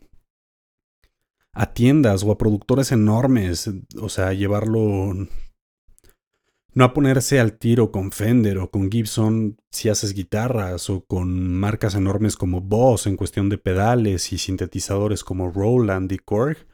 a 1.52 1.74
tiendas 1.74 2.24
o 2.24 2.32
a 2.32 2.38
productores 2.38 2.92
enormes, 2.92 3.72
o 4.00 4.10
sea, 4.10 4.34
llevarlo 4.34 5.14
no 6.74 6.84
a 6.84 6.94
ponerse 6.94 7.40
al 7.40 7.58
tiro 7.58 7.92
con 7.92 8.12
Fender 8.12 8.60
o 8.60 8.70
con 8.70 8.92
Gibson 8.92 9.58
si 9.72 9.90
haces 9.90 10.14
guitarras 10.14 10.90
o 10.90 11.04
con 11.06 11.54
marcas 11.54 11.96
enormes 11.96 12.38
como 12.38 12.62
Boss 12.62 13.08
en 13.08 13.18
cuestión 13.18 13.50
de 13.50 13.58
pedales 13.58 14.32
y 14.32 14.38
sintetizadores 14.38 15.24
como 15.24 15.52
Roland 15.52 16.12
y 16.12 16.20
Korg. 16.20 16.68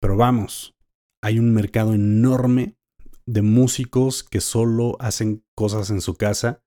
Pero 0.00 0.16
vamos, 0.16 0.74
hay 1.22 1.38
un 1.38 1.54
mercado 1.54 1.94
enorme 1.94 2.76
de 3.24 3.42
músicos 3.42 4.22
que 4.24 4.40
solo 4.40 4.96
hacen 5.00 5.44
cosas 5.54 5.90
en 5.90 6.00
su 6.00 6.16
casa 6.16 6.62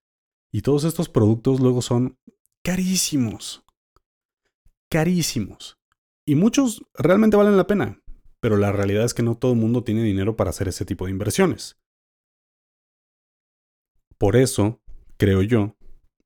y 0.51 0.61
todos 0.61 0.83
estos 0.85 1.09
productos 1.09 1.59
luego 1.59 1.81
son 1.81 2.17
carísimos. 2.63 3.63
Carísimos. 4.89 5.77
Y 6.25 6.35
muchos 6.35 6.83
realmente 6.93 7.37
valen 7.37 7.57
la 7.57 7.67
pena 7.67 8.01
pero 8.45 8.57
la 8.57 8.71
realidad 8.71 9.05
es 9.05 9.15
que 9.15 9.23
no 9.23 9.35
todo 9.35 9.53
el 9.53 9.57
mundo 9.57 9.83
tiene 9.83 10.03
dinero 10.03 10.35
para 10.35 10.51
hacer 10.51 10.67
ese 10.67 10.85
tipo 10.85 11.05
de 11.05 11.11
inversiones. 11.11 11.79
Por 14.19 14.35
eso, 14.35 14.83
creo 15.17 15.41
yo, 15.41 15.75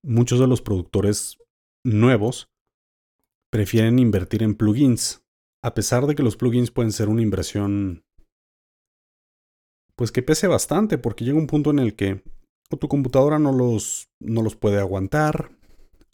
muchos 0.03 0.37
de 0.41 0.47
los 0.47 0.61
productores 0.61 1.37
nuevos 1.85 2.49
prefieren 3.49 3.99
invertir 3.99 4.43
en 4.43 4.55
plugins, 4.55 5.23
a 5.63 5.73
pesar 5.73 6.07
de 6.07 6.15
que 6.15 6.23
los 6.23 6.35
plugins 6.35 6.71
pueden 6.71 6.91
ser 6.91 7.07
una 7.07 7.21
inversión 7.21 8.03
pues 9.95 10.11
que 10.11 10.21
pese 10.21 10.47
bastante, 10.47 10.97
porque 10.97 11.23
llega 11.23 11.37
un 11.37 11.47
punto 11.47 11.69
en 11.69 11.79
el 11.79 11.95
que 11.95 12.21
o 12.69 12.75
tu 12.75 12.89
computadora 12.89 13.39
no 13.39 13.53
los, 13.53 14.09
no 14.19 14.41
los 14.41 14.57
puede 14.57 14.77
aguantar, 14.77 15.51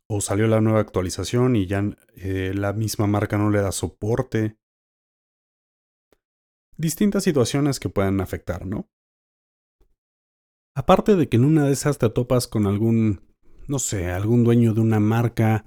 o 0.08 0.22
salió 0.22 0.46
la 0.46 0.62
nueva 0.62 0.82
actualización 0.82 1.56
y 1.56 1.66
ya 1.66 1.84
eh, 2.16 2.54
la 2.54 2.74
misma 2.74 3.08
marca 3.08 3.40
no 3.40 3.50
le 3.50 3.62
da 3.62 3.72
soporte, 3.72 4.60
distintas 6.78 7.24
situaciones 7.24 7.80
que 7.80 7.90
pueden 7.90 8.22
afectar, 8.22 8.66
¿no? 8.66 8.90
Aparte 10.76 11.16
de 11.16 11.30
que 11.30 11.38
en 11.38 11.46
una 11.46 11.66
de 11.66 11.72
esas 11.72 11.98
te 11.98 12.10
topas 12.10 12.48
con 12.48 12.68
algún, 12.68 13.22
no 13.68 13.80
sé, 13.80 14.12
algún 14.12 14.44
dueño 14.44 14.74
de 14.74 14.82
una 14.82 15.00
marca, 15.00 15.66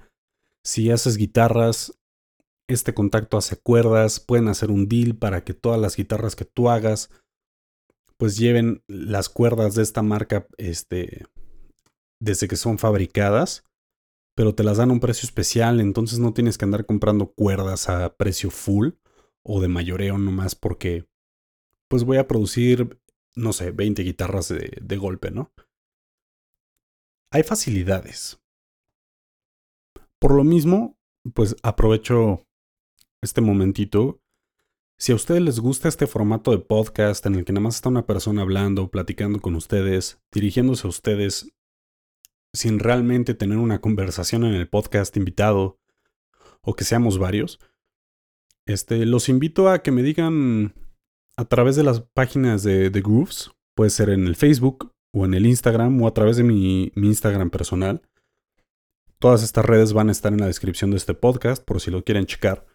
si 0.62 0.90
haces 0.90 1.16
guitarras, 1.16 1.98
este 2.68 2.92
contacto 2.92 3.38
hace 3.38 3.56
cuerdas, 3.56 4.20
pueden 4.20 4.48
hacer 4.48 4.70
un 4.70 4.86
deal 4.86 5.16
para 5.16 5.44
que 5.44 5.54
todas 5.54 5.80
las 5.80 5.96
guitarras 5.96 6.36
que 6.36 6.44
tú 6.44 6.68
hagas, 6.68 7.10
pues 8.18 8.36
lleven 8.36 8.82
las 8.86 9.30
cuerdas 9.30 9.74
de 9.74 9.82
esta 9.82 10.02
marca, 10.02 10.46
este, 10.58 11.24
desde 12.20 12.48
que 12.48 12.56
son 12.56 12.76
fabricadas, 12.76 13.64
pero 14.36 14.54
te 14.54 14.62
las 14.62 14.76
dan 14.76 14.90
a 14.90 14.92
un 14.92 15.00
precio 15.00 15.26
especial, 15.26 15.80
entonces 15.80 16.18
no 16.18 16.34
tienes 16.34 16.58
que 16.58 16.66
andar 16.66 16.84
comprando 16.84 17.32
cuerdas 17.32 17.88
a 17.88 18.14
precio 18.16 18.50
full 18.50 18.90
o 19.48 19.60
de 19.60 19.68
mayoreo 19.68 20.18
nomás 20.18 20.54
porque, 20.54 21.08
pues 21.88 22.04
voy 22.04 22.18
a 22.18 22.28
producir 22.28 23.00
no 23.38 23.52
sé, 23.52 23.70
20 23.70 24.02
guitarras 24.02 24.48
de, 24.48 24.76
de 24.80 24.96
golpe, 24.96 25.30
¿no? 25.30 25.52
Hay 27.32 27.42
facilidades. 27.42 28.40
Por 30.20 30.34
lo 30.34 30.44
mismo, 30.44 30.98
pues 31.34 31.54
aprovecho 31.62 32.46
este 33.22 33.40
momentito. 33.40 34.20
Si 34.98 35.12
a 35.12 35.14
ustedes 35.14 35.40
les 35.40 35.60
gusta 35.60 35.88
este 35.88 36.08
formato 36.08 36.50
de 36.50 36.58
podcast 36.58 37.24
en 37.26 37.36
el 37.36 37.44
que 37.44 37.52
nada 37.52 37.62
más 37.62 37.76
está 37.76 37.88
una 37.88 38.06
persona 38.06 38.42
hablando, 38.42 38.90
platicando 38.90 39.40
con 39.40 39.54
ustedes, 39.54 40.20
dirigiéndose 40.32 40.88
a 40.88 40.90
ustedes, 40.90 41.52
sin 42.52 42.80
realmente 42.80 43.34
tener 43.34 43.58
una 43.58 43.80
conversación 43.80 44.44
en 44.44 44.54
el 44.54 44.68
podcast 44.68 45.16
invitado, 45.16 45.78
o 46.62 46.74
que 46.74 46.82
seamos 46.82 47.18
varios, 47.18 47.60
este, 48.68 49.06
los 49.06 49.30
invito 49.30 49.70
a 49.70 49.82
que 49.82 49.90
me 49.90 50.02
digan 50.02 50.74
a 51.38 51.46
través 51.46 51.74
de 51.74 51.84
las 51.84 52.02
páginas 52.02 52.62
de, 52.62 52.90
The 52.90 53.00
Grooves, 53.00 53.50
puede 53.74 53.88
ser 53.88 54.10
en 54.10 54.26
el 54.26 54.36
Facebook 54.36 54.92
o 55.14 55.24
en 55.24 55.32
el 55.32 55.46
Instagram 55.46 56.02
o 56.02 56.06
a 56.06 56.12
través 56.12 56.36
de 56.36 56.42
mi, 56.42 56.92
Instagram 56.94 57.48
personal. 57.48 58.02
Todas 59.18 59.42
estas 59.42 59.64
redes 59.64 59.94
van 59.94 60.10
a 60.10 60.12
estar 60.12 60.34
en 60.34 60.40
la 60.40 60.46
descripción 60.46 60.90
de 60.90 60.98
este 60.98 61.14
podcast 61.14 61.64
por 61.64 61.80
si 61.80 61.90
lo 61.90 62.04
quieren 62.04 62.26
checar. 62.26 62.66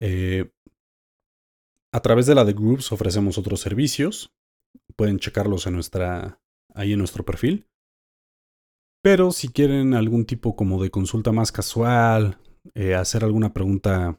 Eh, 0.00 0.52
a 1.92 2.00
través 2.00 2.26
de 2.26 2.36
la 2.36 2.46
The 2.46 2.52
Grooves 2.52 2.92
ofrecemos 2.92 3.38
otros 3.38 3.58
servicios. 3.58 4.32
Pueden 4.94 5.18
checarlos 5.18 5.66
en 5.66 5.74
nuestra, 5.74 6.40
ahí 6.74 6.92
en 6.92 7.00
nuestro 7.00 7.24
perfil. 7.24 7.66
Pero 9.02 9.32
si 9.32 9.48
quieren 9.48 9.94
algún 9.94 10.26
tipo 10.26 10.54
como 10.54 10.80
de 10.80 10.90
consulta 10.90 11.32
más 11.32 11.50
casual, 11.50 12.38
eh, 12.74 12.94
hacer 12.94 13.24
alguna 13.24 13.52
pregunta, 13.52 14.18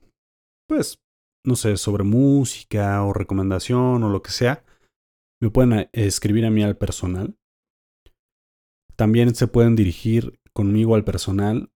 pues 0.67 0.99
no 1.47 1.55
sé, 1.55 1.77
sobre 1.77 2.03
música 2.03 3.01
o 3.03 3.13
recomendación 3.13 4.03
o 4.03 4.09
lo 4.09 4.21
que 4.21 4.31
sea, 4.31 4.65
me 5.41 5.49
pueden 5.49 5.73
eh, 5.73 5.89
escribir 5.93 6.45
a 6.45 6.51
mí 6.51 6.61
al 6.61 6.77
personal. 6.77 7.37
También 8.97 9.33
se 9.33 9.47
pueden 9.47 9.77
dirigir 9.77 10.41
conmigo 10.53 10.95
al 10.95 11.05
personal 11.05 11.71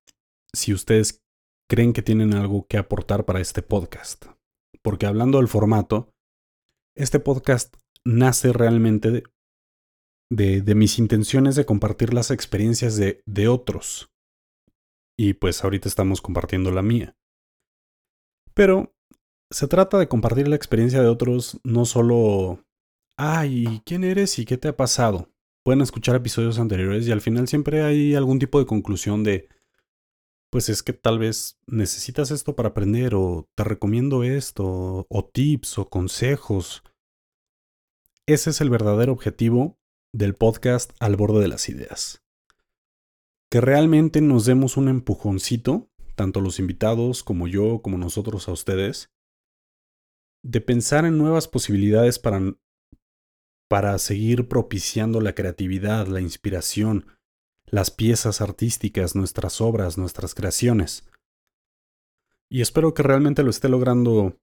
si 0.54 0.74
ustedes 0.74 1.24
creen 1.70 1.94
que 1.94 2.02
tienen 2.02 2.34
algo 2.34 2.68
que 2.68 2.78
aportar 2.78 3.24
para 3.24 3.40
este 3.40 3.62
podcast. 3.62 4.26
Porque 4.84 5.06
hablando 5.06 5.38
del 5.38 5.48
formato, 5.48 6.10
este 6.98 7.22
podcast 7.22 7.78
nace 8.06 8.52
realmente 8.52 9.24
de, 10.30 10.62
de, 10.62 10.76
mis 10.76 11.00
intenciones 11.00 11.56
de 11.56 11.66
compartir 11.66 12.14
las 12.14 12.30
experiencias 12.30 12.98
de, 12.98 13.22
de 13.26 13.48
otros. 13.48 14.12
Y 15.18 15.34
pues 15.36 15.64
ahorita 15.64 15.88
estamos 15.88 16.20
compartiendo 16.20 16.72
la 16.72 16.82
mía. 16.82 17.16
Pero 18.54 18.94
se 19.50 19.68
trata 19.68 19.98
de 19.98 20.08
compartir 20.08 20.48
la 20.48 20.56
experiencia 20.56 21.02
de 21.02 21.08
otros, 21.08 21.60
no 21.64 21.86
solo, 21.86 22.64
ay, 23.18 23.82
¿quién 23.86 24.04
eres 24.04 24.40
y 24.40 24.46
qué 24.46 24.58
te 24.58 24.70
ha 24.70 24.78
pasado? 24.78 25.30
Pueden 25.64 25.82
escuchar 25.82 26.16
episodios 26.16 26.58
anteriores 26.58 27.08
y 27.08 27.12
al 27.12 27.22
final 27.22 27.48
siempre 27.48 27.84
hay 27.84 28.16
algún 28.16 28.40
tipo 28.40 28.60
de 28.60 28.66
conclusión 28.66 29.24
de, 29.24 29.50
pues 30.50 30.70
es 30.70 30.82
que 30.84 30.94
tal 30.94 31.20
vez 31.20 31.60
necesitas 31.68 32.32
esto 32.32 32.56
para 32.56 32.70
aprender 32.70 33.14
o 33.14 33.50
te 33.56 33.64
recomiendo 33.64 34.24
esto 34.24 35.06
o 35.08 35.26
tips 35.26 35.78
o 35.78 35.90
consejos. 35.90 36.84
Ese 38.26 38.50
es 38.50 38.62
el 38.62 38.70
verdadero 38.70 39.12
objetivo 39.12 39.78
del 40.14 40.36
podcast 40.36 40.92
al 41.00 41.16
borde 41.16 41.42
de 41.42 41.48
las 41.48 41.70
ideas. 41.70 42.24
Que 43.50 43.62
realmente 43.62 44.22
nos 44.22 44.46
demos 44.46 44.78
un 44.78 44.88
empujoncito, 44.88 45.91
tanto 46.16 46.42
los 46.42 46.60
invitados 46.60 47.24
como 47.24 47.48
yo, 47.48 47.82
como 47.82 47.98
nosotros 47.98 48.48
a 48.48 48.52
ustedes, 48.52 49.10
de 50.44 50.62
pensar 50.62 51.06
en 51.06 51.18
nuevas 51.18 51.48
posibilidades 51.48 52.20
para, 52.20 52.40
para 53.70 53.98
seguir 54.00 54.48
propiciando 54.48 55.22
la 55.22 55.36
creatividad, 55.36 56.08
la 56.08 56.22
inspiración, 56.22 57.06
las 57.66 57.92
piezas 57.92 58.42
artísticas, 58.42 59.16
nuestras 59.16 59.62
obras, 59.62 59.98
nuestras 59.98 60.36
creaciones. 60.36 61.08
Y 62.50 62.62
espero 62.62 62.94
que 62.94 63.04
realmente 63.04 63.44
lo 63.44 63.50
esté 63.50 63.70
logrando 63.70 64.38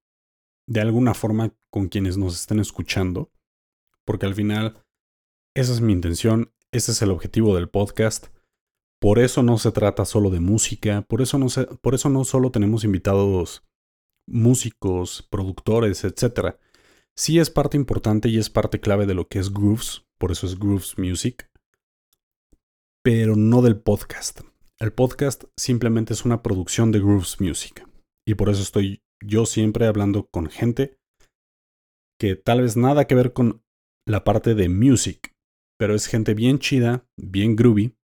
de 0.67 0.81
alguna 0.81 1.15
forma 1.15 1.55
con 1.71 1.89
quienes 1.89 2.17
nos 2.17 2.41
estén 2.41 2.59
escuchando, 2.59 3.31
porque 4.05 4.27
al 4.27 4.35
final 4.35 4.83
esa 5.55 5.73
es 5.73 5.81
mi 5.81 5.93
intención, 5.93 6.53
ese 6.73 6.93
es 6.93 7.03
el 7.03 7.11
objetivo 7.11 7.55
del 7.55 7.69
podcast. 7.69 8.29
Por 9.01 9.19
eso 9.19 9.43
no 9.43 9.59
se 9.59 9.71
trata 9.71 10.05
solo 10.05 10.31
de 10.31 10.41
música, 10.41 11.03
por 11.03 11.23
eso 11.23 11.39
no, 11.39 11.49
se, 11.49 11.67
por 11.67 11.95
eso 11.95 12.09
no 12.09 12.25
solo 12.25 12.51
tenemos 12.51 12.85
invitados 12.85 13.65
músicos, 14.27 15.27
productores, 15.31 16.05
etc. 16.05 16.57
Sí 17.17 17.39
es 17.39 17.51
parte 17.51 17.77
importante 17.77 18.29
y 18.29 18.39
es 18.39 18.51
parte 18.51 18.81
clave 18.81 19.07
de 19.07 19.15
lo 19.15 19.29
que 19.29 19.39
es 19.39 19.53
Grooves, 19.53 20.07
por 20.19 20.33
eso 20.33 20.47
es 20.47 20.59
Grooves 20.59 20.99
Music, 20.99 21.49
pero 23.03 23.37
no 23.37 23.63
del 23.63 23.81
podcast. 23.81 24.41
El 24.79 24.93
podcast 24.93 25.45
simplemente 25.57 26.13
es 26.13 26.25
una 26.25 26.43
producción 26.43 26.93
de 26.93 27.01
Grooves 27.01 27.41
Music 27.41 27.87
y 28.27 28.35
por 28.35 28.49
eso 28.49 28.63
estoy 28.63 29.03
yo 29.25 29.47
siempre 29.47 29.87
hablando 29.87 30.29
con 30.29 30.49
gente 30.49 30.99
que 32.21 32.37
tal 32.37 32.63
vez 32.63 32.77
nada 32.77 33.07
que 33.07 33.15
ver 33.15 33.33
con 33.33 33.63
la 34.07 34.25
parte 34.25 34.55
de 34.55 34.69
music, 34.69 35.35
pero 35.79 35.95
es 35.95 36.07
gente 36.07 36.35
bien 36.35 36.59
chida, 36.59 37.07
bien 37.17 37.57
groovy, 37.57 37.97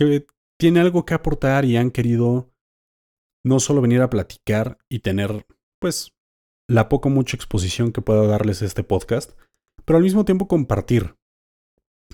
que 0.00 0.26
tiene 0.58 0.80
algo 0.80 1.04
que 1.04 1.12
aportar 1.12 1.66
y 1.66 1.76
han 1.76 1.90
querido 1.90 2.50
no 3.44 3.60
solo 3.60 3.82
venir 3.82 4.00
a 4.00 4.08
platicar 4.08 4.78
y 4.88 5.00
tener, 5.00 5.46
pues, 5.78 6.12
la 6.68 6.88
poco 6.88 7.10
mucha 7.10 7.36
exposición 7.36 7.92
que 7.92 8.00
pueda 8.00 8.26
darles 8.26 8.62
este 8.62 8.82
podcast, 8.82 9.38
pero 9.84 9.98
al 9.98 10.02
mismo 10.02 10.24
tiempo 10.24 10.48
compartir. 10.48 11.16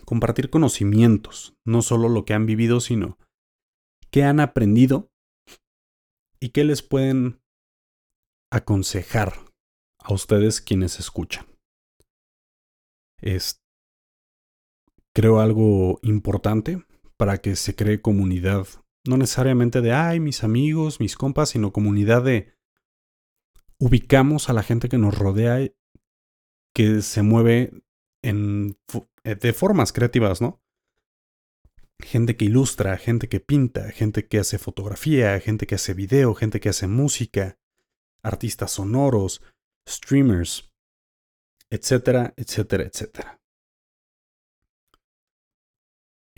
Compartir 0.04 0.50
conocimientos, 0.50 1.54
no 1.64 1.80
solo 1.80 2.08
lo 2.08 2.24
que 2.24 2.34
han 2.34 2.44
vivido, 2.46 2.80
sino 2.80 3.18
qué 4.10 4.24
han 4.24 4.40
aprendido 4.40 5.08
y 6.40 6.50
qué 6.50 6.64
les 6.64 6.82
pueden 6.82 7.40
aconsejar 8.50 9.32
a 9.98 10.12
ustedes 10.12 10.60
quienes 10.60 10.98
escuchan. 10.98 11.46
Es, 13.20 13.62
creo, 15.14 15.40
algo 15.40 15.98
importante 16.02 16.85
para 17.16 17.38
que 17.38 17.56
se 17.56 17.74
cree 17.74 18.00
comunidad 18.00 18.66
no 19.06 19.16
necesariamente 19.16 19.80
de, 19.80 19.92
ay, 19.92 20.20
mis 20.20 20.44
amigos, 20.44 21.00
mis 21.00 21.16
compas, 21.16 21.50
sino 21.50 21.72
comunidad 21.72 22.24
de 22.24 22.52
ubicamos 23.78 24.48
a 24.48 24.52
la 24.52 24.62
gente 24.62 24.88
que 24.88 24.98
nos 24.98 25.16
rodea 25.16 25.70
que 26.74 27.02
se 27.02 27.22
mueve 27.22 27.72
en, 28.22 28.78
eh, 29.24 29.34
de 29.34 29.52
formas 29.52 29.92
creativas, 29.92 30.40
¿no? 30.40 30.62
Gente 31.98 32.36
que 32.36 32.44
ilustra, 32.44 32.96
gente 32.98 33.28
que 33.28 33.40
pinta, 33.40 33.90
gente 33.90 34.26
que 34.28 34.38
hace 34.38 34.58
fotografía, 34.58 35.38
gente 35.40 35.66
que 35.66 35.76
hace 35.76 35.94
video, 35.94 36.34
gente 36.34 36.60
que 36.60 36.68
hace 36.68 36.86
música, 36.86 37.58
artistas 38.22 38.72
sonoros, 38.72 39.42
streamers, 39.88 40.70
etcétera, 41.70 42.34
etcétera, 42.36 42.84
etcétera. 42.84 43.40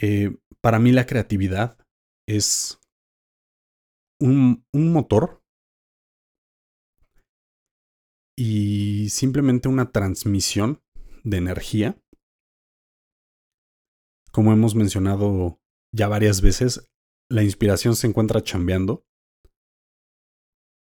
Eh, 0.01 0.31
para 0.69 0.81
mí 0.81 0.93
la 0.93 1.07
creatividad 1.07 1.79
es 2.29 2.79
un, 4.21 4.67
motor 4.75 5.43
y 8.37 9.09
simplemente 9.09 9.71
una 9.71 9.93
transmisión 9.93 10.83
de 11.25 11.39
energía. 11.39 11.99
Como 14.31 14.53
hemos 14.53 14.75
mencionado 14.75 15.59
ya 15.91 16.07
varias 16.07 16.43
veces, 16.43 16.87
la 17.31 17.43
inspiración 17.45 17.97
se 17.97 18.07
encuentra 18.07 18.43
chambeando, 18.43 19.07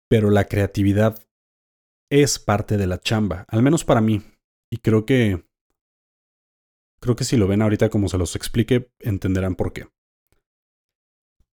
pero 0.10 0.32
la 0.32 0.50
creatividad 0.50 1.26
es 2.12 2.40
parte 2.40 2.76
de 2.76 2.88
la 2.88 3.00
chamba, 3.00 3.46
al 3.48 3.64
menos 3.64 3.86
para 3.86 4.02
mí. 4.02 4.22
Y 4.70 4.80
creo 4.80 5.06
que 5.06 5.47
creo 7.00 7.16
que 7.16 7.24
si 7.24 7.38
lo 7.38 7.48
ven 7.48 7.62
ahorita 7.62 7.90
como 7.90 8.10
se 8.10 8.18
los 8.18 8.36
explique, 8.36 8.92
entenderán 9.00 9.56
por 9.56 9.74
qué. 9.74 9.88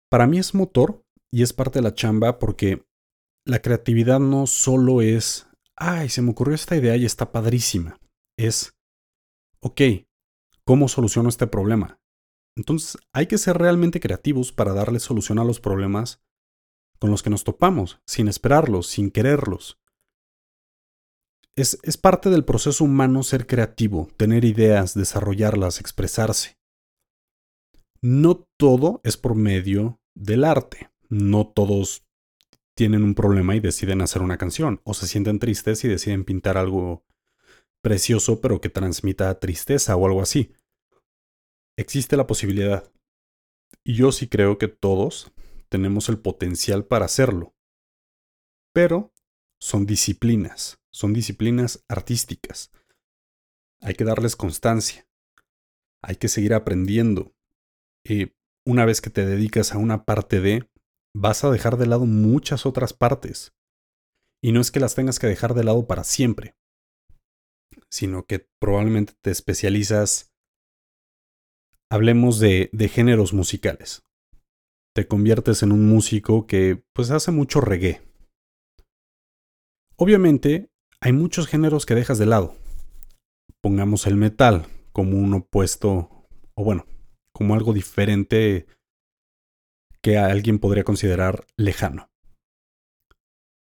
Para 0.09 0.27
mí 0.27 0.39
es 0.39 0.53
motor 0.53 1.03
y 1.31 1.43
es 1.43 1.53
parte 1.53 1.79
de 1.79 1.83
la 1.83 1.93
chamba 1.93 2.39
porque 2.39 2.85
la 3.45 3.61
creatividad 3.61 4.19
no 4.19 4.47
solo 4.47 5.01
es, 5.01 5.47
ay, 5.75 6.09
se 6.09 6.21
me 6.21 6.31
ocurrió 6.31 6.55
esta 6.55 6.75
idea 6.75 6.95
y 6.95 7.05
está 7.05 7.31
padrísima. 7.31 7.99
Es, 8.37 8.73
ok, 9.61 9.81
¿Cómo 10.71 10.87
soluciono 10.87 11.27
este 11.27 11.47
problema? 11.47 11.99
Entonces 12.55 12.97
hay 13.13 13.27
que 13.27 13.37
ser 13.37 13.57
realmente 13.57 13.99
creativos 13.99 14.51
para 14.51 14.73
darle 14.73 14.99
solución 14.99 15.39
a 15.39 15.43
los 15.43 15.59
problemas 15.59 16.21
con 16.99 17.09
los 17.09 17.23
que 17.23 17.29
nos 17.29 17.43
topamos, 17.43 17.99
sin 18.05 18.27
esperarlos, 18.27 18.87
sin 18.87 19.09
quererlos. 19.09 19.80
Es, 21.55 21.97
parte 21.97 22.29
del 22.29 22.45
proceso 22.45 22.85
humano 22.85 23.23
ser 23.23 23.45
creativo, 23.45 24.07
tener 24.17 24.45
ideas, 24.45 24.93
desarrollarlas, 24.93 25.79
expresarse. 25.79 26.57
No 28.01 28.47
todo 28.57 29.01
es 29.03 29.17
por 29.17 29.35
medio 29.35 29.99
del 30.15 30.43
arte. 30.43 30.89
No 31.09 31.47
todos 31.47 32.05
tienen 32.75 33.03
un 33.03 33.15
problema 33.15 33.55
y 33.55 33.59
deciden 33.59 34.01
hacer 34.01 34.21
una 34.21 34.37
canción, 34.37 34.81
o 34.85 34.93
se 34.93 35.07
sienten 35.07 35.39
tristes 35.39 35.83
y 35.83 35.89
deciden 35.89 36.23
pintar 36.23 36.57
algo 36.57 37.03
precioso 37.83 38.39
pero 38.39 38.61
que 38.61 38.69
transmita 38.69 39.39
tristeza 39.39 39.95
o 39.95 40.05
algo 40.05 40.21
así. 40.21 40.53
Existe 41.77 42.15
la 42.15 42.27
posibilidad. 42.27 42.91
Y 43.83 43.95
yo 43.95 44.11
sí 44.11 44.27
creo 44.27 44.57
que 44.57 44.67
todos 44.67 45.31
tenemos 45.69 46.09
el 46.09 46.19
potencial 46.19 46.85
para 46.85 47.05
hacerlo. 47.05 47.53
Pero 48.73 49.13
son 49.59 49.85
disciplinas, 49.85 50.80
son 50.93 51.13
disciplinas 51.13 51.83
artísticas. 51.87 52.71
Hay 53.81 53.95
que 53.95 54.03
darles 54.03 54.35
constancia. 54.35 55.07
Hay 56.03 56.15
que 56.15 56.27
seguir 56.27 56.53
aprendiendo. 56.53 57.33
Y 58.03 58.33
una 58.65 58.85
vez 58.85 59.01
que 59.01 59.09
te 59.09 59.25
dedicas 59.25 59.73
a 59.73 59.77
una 59.77 60.05
parte 60.05 60.39
de, 60.39 60.69
vas 61.15 61.43
a 61.43 61.51
dejar 61.51 61.77
de 61.77 61.87
lado 61.87 62.05
muchas 62.05 62.65
otras 62.65 62.93
partes. 62.93 63.53
Y 64.43 64.51
no 64.51 64.61
es 64.61 64.71
que 64.71 64.79
las 64.79 64.95
tengas 64.95 65.19
que 65.19 65.27
dejar 65.27 65.53
de 65.53 65.63
lado 65.63 65.85
para 65.85 66.03
siempre, 66.03 66.55
sino 67.89 68.25
que 68.25 68.47
probablemente 68.59 69.13
te 69.21 69.29
especializas, 69.29 70.33
hablemos 71.91 72.39
de, 72.39 72.69
de 72.73 72.89
géneros 72.89 73.33
musicales 73.33 74.03
te 74.93 75.07
conviertes 75.07 75.63
en 75.63 75.71
un 75.71 75.87
músico 75.87 76.47
que 76.47 76.83
pues 76.93 77.11
hace 77.11 77.31
mucho 77.31 77.61
reggae. 77.61 78.01
Obviamente, 79.95 80.70
hay 81.01 81.13
muchos 81.13 81.47
géneros 81.47 81.85
que 81.85 81.95
dejas 81.95 82.19
de 82.19 82.27
lado. 82.27 82.55
Pongamos 83.61 84.05
el 84.05 84.15
metal 84.15 84.67
como 84.91 85.17
un 85.17 85.33
opuesto, 85.33 86.09
o 86.53 86.63
bueno, 86.63 86.85
como 87.33 87.55
algo 87.55 87.73
diferente 87.73 88.67
que 90.01 90.17
alguien 90.17 90.59
podría 90.59 90.83
considerar 90.83 91.45
lejano. 91.57 92.09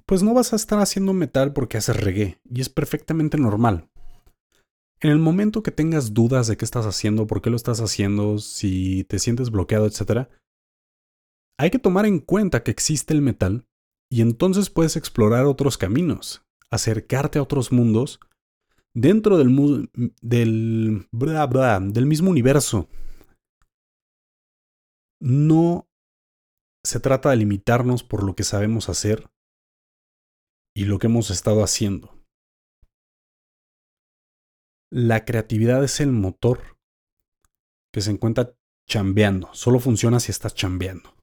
Pues 0.06 0.24
no 0.24 0.34
vas 0.34 0.52
a 0.52 0.56
estar 0.56 0.80
haciendo 0.80 1.12
metal 1.12 1.52
porque 1.52 1.78
haces 1.78 1.96
reggae, 1.96 2.40
y 2.44 2.60
es 2.60 2.68
perfectamente 2.68 3.38
normal. 3.38 3.88
En 5.00 5.10
el 5.10 5.18
momento 5.18 5.62
que 5.62 5.70
tengas 5.70 6.12
dudas 6.12 6.48
de 6.48 6.56
qué 6.56 6.64
estás 6.64 6.84
haciendo, 6.84 7.26
por 7.26 7.42
qué 7.42 7.50
lo 7.50 7.56
estás 7.56 7.80
haciendo, 7.80 8.38
si 8.38 9.04
te 9.04 9.18
sientes 9.18 9.50
bloqueado, 9.50 9.86
etc., 9.86 10.28
hay 11.58 11.70
que 11.70 11.78
tomar 11.78 12.06
en 12.06 12.18
cuenta 12.18 12.62
que 12.62 12.70
existe 12.70 13.14
el 13.14 13.22
metal 13.22 13.66
y 14.10 14.20
entonces 14.22 14.68
puedes 14.68 14.96
explorar 14.96 15.44
otros 15.44 15.78
caminos, 15.78 16.42
acercarte 16.70 17.38
a 17.38 17.42
otros 17.42 17.72
mundos 17.72 18.20
dentro 18.94 19.38
del, 19.38 19.90
del, 20.20 21.08
del 21.10 22.06
mismo 22.06 22.30
universo. 22.30 22.88
No 25.20 25.88
se 26.84 27.00
trata 27.00 27.30
de 27.30 27.36
limitarnos 27.36 28.02
por 28.02 28.24
lo 28.24 28.34
que 28.34 28.44
sabemos 28.44 28.88
hacer 28.88 29.30
y 30.74 30.84
lo 30.84 30.98
que 30.98 31.08
hemos 31.08 31.30
estado 31.30 31.62
haciendo. 31.62 32.16
La 34.90 35.24
creatividad 35.24 35.84
es 35.84 36.00
el 36.00 36.10
motor 36.10 36.78
que 37.92 38.00
se 38.00 38.10
encuentra 38.10 38.54
chambeando. 38.88 39.52
Solo 39.52 39.78
funciona 39.78 40.20
si 40.20 40.32
estás 40.32 40.54
chambeando. 40.54 41.14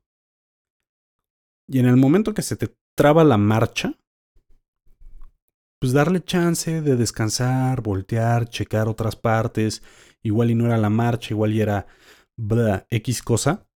Y 1.67 1.79
en 1.79 1.86
el 1.86 1.97
momento 1.97 2.33
que 2.33 2.43
se 2.43 2.55
te 2.55 2.77
traba 2.95 3.23
la 3.25 3.38
marcha, 3.38 3.99
pues 5.79 5.93
darle 5.93 6.23
chance 6.23 6.81
de 6.81 6.95
descansar, 6.95 7.81
voltear, 7.81 8.49
checar 8.49 8.87
otras 8.87 9.15
partes, 9.15 9.83
igual 10.23 10.51
y 10.51 10.55
no 10.55 10.65
era 10.65 10.77
la 10.77 10.89
marcha, 10.89 11.33
igual 11.33 11.53
y 11.53 11.61
era 11.61 11.87
X 12.89 13.21
cosa, 13.21 13.67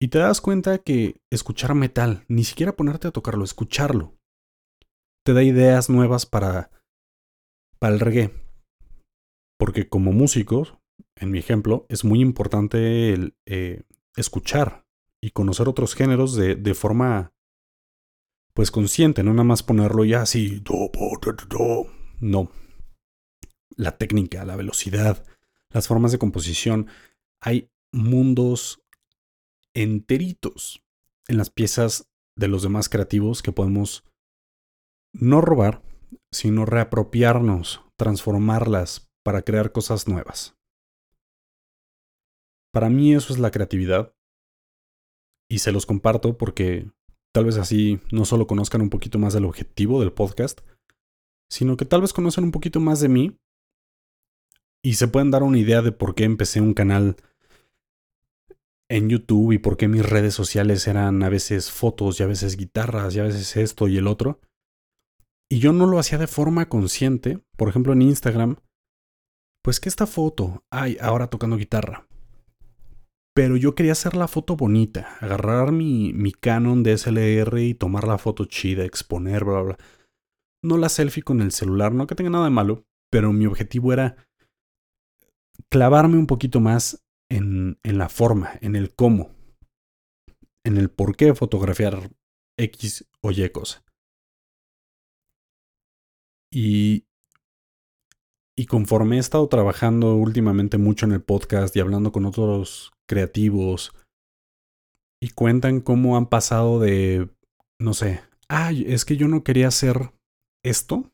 y 0.00 0.08
te 0.08 0.18
das 0.18 0.40
cuenta 0.40 0.78
que 0.78 1.20
escuchar 1.30 1.74
metal, 1.74 2.24
ni 2.28 2.44
siquiera 2.44 2.76
ponerte 2.76 3.08
a 3.08 3.12
tocarlo, 3.12 3.44
escucharlo, 3.44 4.16
te 5.24 5.32
da 5.32 5.42
ideas 5.42 5.88
nuevas 5.88 6.26
para, 6.26 6.70
para 7.78 7.94
el 7.94 8.00
reggae. 8.00 8.30
Porque 9.58 9.88
como 9.88 10.12
músicos, 10.12 10.76
en 11.16 11.30
mi 11.30 11.38
ejemplo, 11.38 11.86
es 11.88 12.04
muy 12.04 12.20
importante 12.20 13.12
el, 13.12 13.36
eh, 13.46 13.82
escuchar, 14.16 14.84
y 15.24 15.30
conocer 15.30 15.70
otros 15.70 15.94
géneros 15.94 16.36
de, 16.36 16.54
de 16.54 16.74
forma 16.74 17.32
pues 18.54 18.70
consciente, 18.70 19.22
no 19.22 19.32
nada 19.32 19.44
más 19.44 19.62
ponerlo 19.62 20.04
ya 20.04 20.22
así. 20.22 20.60
No. 22.20 22.50
La 23.76 23.98
técnica, 23.98 24.44
la 24.44 24.56
velocidad, 24.56 25.26
las 25.70 25.88
formas 25.88 26.12
de 26.12 26.18
composición. 26.18 26.86
Hay 27.40 27.70
mundos 27.92 28.80
enteritos 29.74 30.82
en 31.26 31.36
las 31.36 31.50
piezas 31.50 32.08
de 32.36 32.48
los 32.48 32.62
demás 32.62 32.88
creativos 32.88 33.42
que 33.42 33.52
podemos 33.52 34.04
no 35.12 35.40
robar, 35.40 35.82
sino 36.30 36.64
reapropiarnos, 36.64 37.82
transformarlas 37.96 39.10
para 39.24 39.42
crear 39.42 39.72
cosas 39.72 40.06
nuevas. 40.06 40.56
Para 42.72 42.88
mí 42.88 43.14
eso 43.14 43.32
es 43.32 43.38
la 43.38 43.50
creatividad 43.50 44.14
y 45.48 45.60
se 45.60 45.72
los 45.72 45.86
comparto 45.86 46.36
porque 46.36 46.90
tal 47.34 47.46
vez 47.46 47.58
así 47.58 47.98
no 48.12 48.24
solo 48.24 48.46
conozcan 48.46 48.80
un 48.80 48.90
poquito 48.90 49.18
más 49.18 49.34
del 49.34 49.44
objetivo 49.44 49.98
del 49.98 50.12
podcast, 50.12 50.60
sino 51.50 51.76
que 51.76 51.84
tal 51.84 52.00
vez 52.00 52.12
conozcan 52.12 52.44
un 52.44 52.52
poquito 52.52 52.78
más 52.78 53.00
de 53.00 53.08
mí 53.08 53.36
y 54.84 54.94
se 54.94 55.08
pueden 55.08 55.32
dar 55.32 55.42
una 55.42 55.58
idea 55.58 55.82
de 55.82 55.90
por 55.90 56.14
qué 56.14 56.22
empecé 56.22 56.60
un 56.60 56.74
canal 56.74 57.16
en 58.88 59.08
YouTube 59.08 59.50
y 59.50 59.58
por 59.58 59.76
qué 59.76 59.88
mis 59.88 60.08
redes 60.08 60.32
sociales 60.32 60.86
eran 60.86 61.24
a 61.24 61.28
veces 61.28 61.72
fotos 61.72 62.20
y 62.20 62.22
a 62.22 62.26
veces 62.26 62.56
guitarras 62.56 63.16
y 63.16 63.18
a 63.18 63.24
veces 63.24 63.56
esto 63.56 63.88
y 63.88 63.96
el 63.96 64.06
otro. 64.06 64.40
Y 65.50 65.58
yo 65.58 65.72
no 65.72 65.86
lo 65.86 65.98
hacía 65.98 66.18
de 66.18 66.28
forma 66.28 66.68
consciente, 66.68 67.40
por 67.56 67.68
ejemplo 67.68 67.92
en 67.94 68.02
Instagram, 68.02 68.56
pues 69.60 69.80
que 69.80 69.88
esta 69.88 70.06
foto, 70.06 70.62
ay, 70.70 70.98
ahora 71.00 71.26
tocando 71.26 71.56
guitarra. 71.56 72.06
Pero 73.34 73.56
yo 73.56 73.74
quería 73.74 73.92
hacer 73.92 74.16
la 74.16 74.28
foto 74.28 74.56
bonita, 74.56 75.16
agarrar 75.20 75.72
mi, 75.72 76.12
mi 76.12 76.30
Canon 76.30 76.84
DSLR 76.84 77.58
y 77.60 77.74
tomar 77.74 78.06
la 78.06 78.16
foto 78.16 78.44
chida, 78.44 78.84
exponer, 78.84 79.44
bla, 79.44 79.60
bla. 79.62 79.78
No 80.62 80.78
la 80.78 80.88
selfie 80.88 81.24
con 81.24 81.42
el 81.42 81.50
celular, 81.50 81.92
no 81.92 82.06
que 82.06 82.14
tenga 82.14 82.30
nada 82.30 82.44
de 82.44 82.50
malo, 82.50 82.86
pero 83.10 83.32
mi 83.32 83.46
objetivo 83.46 83.92
era 83.92 84.16
clavarme 85.68 86.16
un 86.16 86.28
poquito 86.28 86.60
más 86.60 87.04
en, 87.28 87.78
en 87.82 87.98
la 87.98 88.08
forma, 88.08 88.52
en 88.60 88.76
el 88.76 88.94
cómo, 88.94 89.30
en 90.64 90.76
el 90.76 90.90
por 90.90 91.16
qué 91.16 91.34
fotografiar 91.34 92.10
X 92.56 93.06
o 93.20 93.32
Y 93.32 93.50
cosa. 93.50 93.84
Y, 96.52 97.04
y 98.56 98.66
conforme 98.66 99.16
he 99.16 99.20
estado 99.20 99.48
trabajando 99.48 100.14
últimamente 100.14 100.78
mucho 100.78 101.06
en 101.06 101.12
el 101.12 101.22
podcast 101.22 101.74
y 101.76 101.80
hablando 101.80 102.12
con 102.12 102.24
otros 102.24 102.92
creativos 103.06 103.92
y 105.20 105.30
cuentan 105.30 105.80
cómo 105.80 106.16
han 106.16 106.26
pasado 106.26 106.78
de, 106.78 107.30
no 107.78 107.94
sé, 107.94 108.22
ay, 108.48 108.84
es 108.86 109.04
que 109.04 109.16
yo 109.16 109.26
no 109.26 109.42
quería 109.42 109.68
hacer 109.68 110.12
esto. 110.62 111.10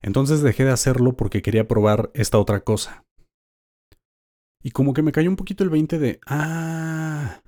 Entonces 0.00 0.42
dejé 0.42 0.64
de 0.64 0.70
hacerlo 0.70 1.16
porque 1.16 1.42
quería 1.42 1.68
probar 1.68 2.10
esta 2.14 2.38
otra 2.38 2.60
cosa. 2.60 3.04
Y 4.62 4.70
como 4.70 4.94
que 4.94 5.02
me 5.02 5.12
cayó 5.12 5.30
un 5.30 5.36
poquito 5.36 5.62
el 5.62 5.70
20 5.70 5.98
de, 5.98 6.20
ah, 6.26 7.42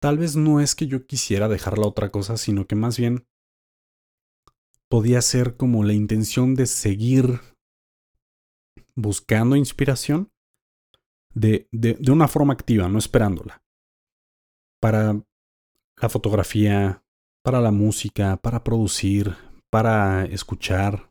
tal 0.00 0.18
vez 0.18 0.36
no 0.36 0.60
es 0.60 0.74
que 0.74 0.86
yo 0.86 1.06
quisiera 1.06 1.48
dejar 1.48 1.78
la 1.78 1.86
otra 1.86 2.10
cosa, 2.10 2.36
sino 2.36 2.66
que 2.66 2.74
más 2.74 2.96
bien 2.96 3.26
podía 4.92 5.22
ser 5.22 5.56
como 5.56 5.84
la 5.84 5.94
intención 5.94 6.54
de 6.54 6.66
seguir 6.66 7.40
buscando 8.94 9.56
inspiración 9.56 10.30
de, 11.32 11.66
de, 11.72 11.94
de 11.94 12.12
una 12.12 12.28
forma 12.28 12.52
activa, 12.52 12.90
no 12.90 12.98
esperándola. 12.98 13.64
Para 14.82 15.24
la 15.96 16.08
fotografía, 16.10 17.02
para 17.42 17.62
la 17.62 17.70
música, 17.70 18.36
para 18.36 18.62
producir, 18.62 19.34
para 19.70 20.26
escuchar, 20.26 21.10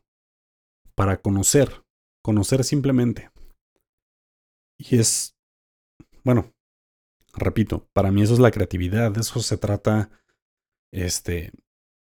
para 0.94 1.20
conocer, 1.20 1.84
conocer 2.22 2.62
simplemente. 2.62 3.32
Y 4.78 4.96
es, 4.96 5.36
bueno, 6.22 6.52
repito, 7.34 7.88
para 7.92 8.12
mí 8.12 8.22
eso 8.22 8.34
es 8.34 8.38
la 8.38 8.52
creatividad, 8.52 9.10
de 9.10 9.22
eso 9.22 9.40
se 9.40 9.56
trata, 9.56 10.08
este, 10.92 11.50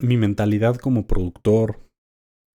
mi 0.01 0.17
mentalidad 0.17 0.77
como 0.77 1.07
productor, 1.07 1.91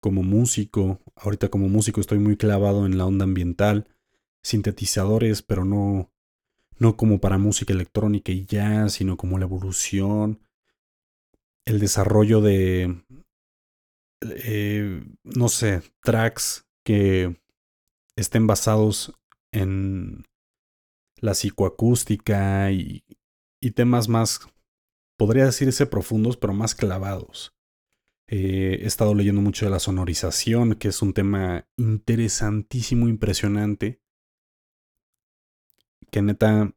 como 0.01 0.23
músico. 0.23 1.01
Ahorita 1.15 1.49
como 1.49 1.69
músico 1.69 2.01
estoy 2.01 2.19
muy 2.19 2.37
clavado 2.37 2.85
en 2.85 2.97
la 2.97 3.05
onda 3.05 3.25
ambiental, 3.25 3.87
sintetizadores, 4.43 5.41
pero 5.41 5.65
no, 5.65 6.11
no 6.77 6.97
como 6.97 7.19
para 7.19 7.37
música 7.37 7.73
electrónica 7.73 8.31
y 8.31 8.45
ya, 8.45 8.89
sino 8.89 9.17
como 9.17 9.37
la 9.37 9.45
evolución, 9.45 10.41
el 11.65 11.79
desarrollo 11.79 12.41
de, 12.41 13.03
eh, 14.21 15.03
no 15.23 15.47
sé, 15.49 15.81
tracks 16.01 16.65
que 16.85 17.41
estén 18.17 18.47
basados 18.47 19.13
en 19.51 20.25
la 21.17 21.33
psicoacústica 21.33 22.71
y, 22.71 23.05
y 23.61 23.71
temas 23.71 24.09
más, 24.09 24.41
podría 25.17 25.45
decirse 25.45 25.85
profundos, 25.85 26.37
pero 26.37 26.53
más 26.53 26.75
clavados. 26.75 27.55
Eh, 28.27 28.79
he 28.81 28.87
estado 28.87 29.13
leyendo 29.13 29.41
mucho 29.41 29.65
de 29.65 29.71
la 29.71 29.79
sonorización, 29.79 30.75
que 30.75 30.87
es 30.87 31.01
un 31.01 31.13
tema 31.13 31.67
interesantísimo, 31.77 33.07
impresionante, 33.07 34.01
que 36.09 36.21
neta, 36.21 36.73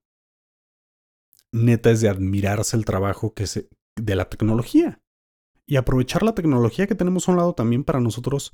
neta 1.53 1.91
es 1.91 2.01
de 2.01 2.09
admirarse 2.09 2.77
el 2.77 2.85
trabajo 2.85 3.35
que 3.35 3.47
se, 3.47 3.69
de 3.97 4.17
la 4.17 4.29
tecnología 4.29 5.01
y 5.67 5.77
aprovechar 5.77 6.23
la 6.23 6.35
tecnología 6.35 6.87
que 6.87 6.95
tenemos 6.95 7.29
a 7.29 7.33
un 7.33 7.39
lado 7.39 7.55
también 7.55 7.85
para 7.85 8.01
nosotros 8.01 8.53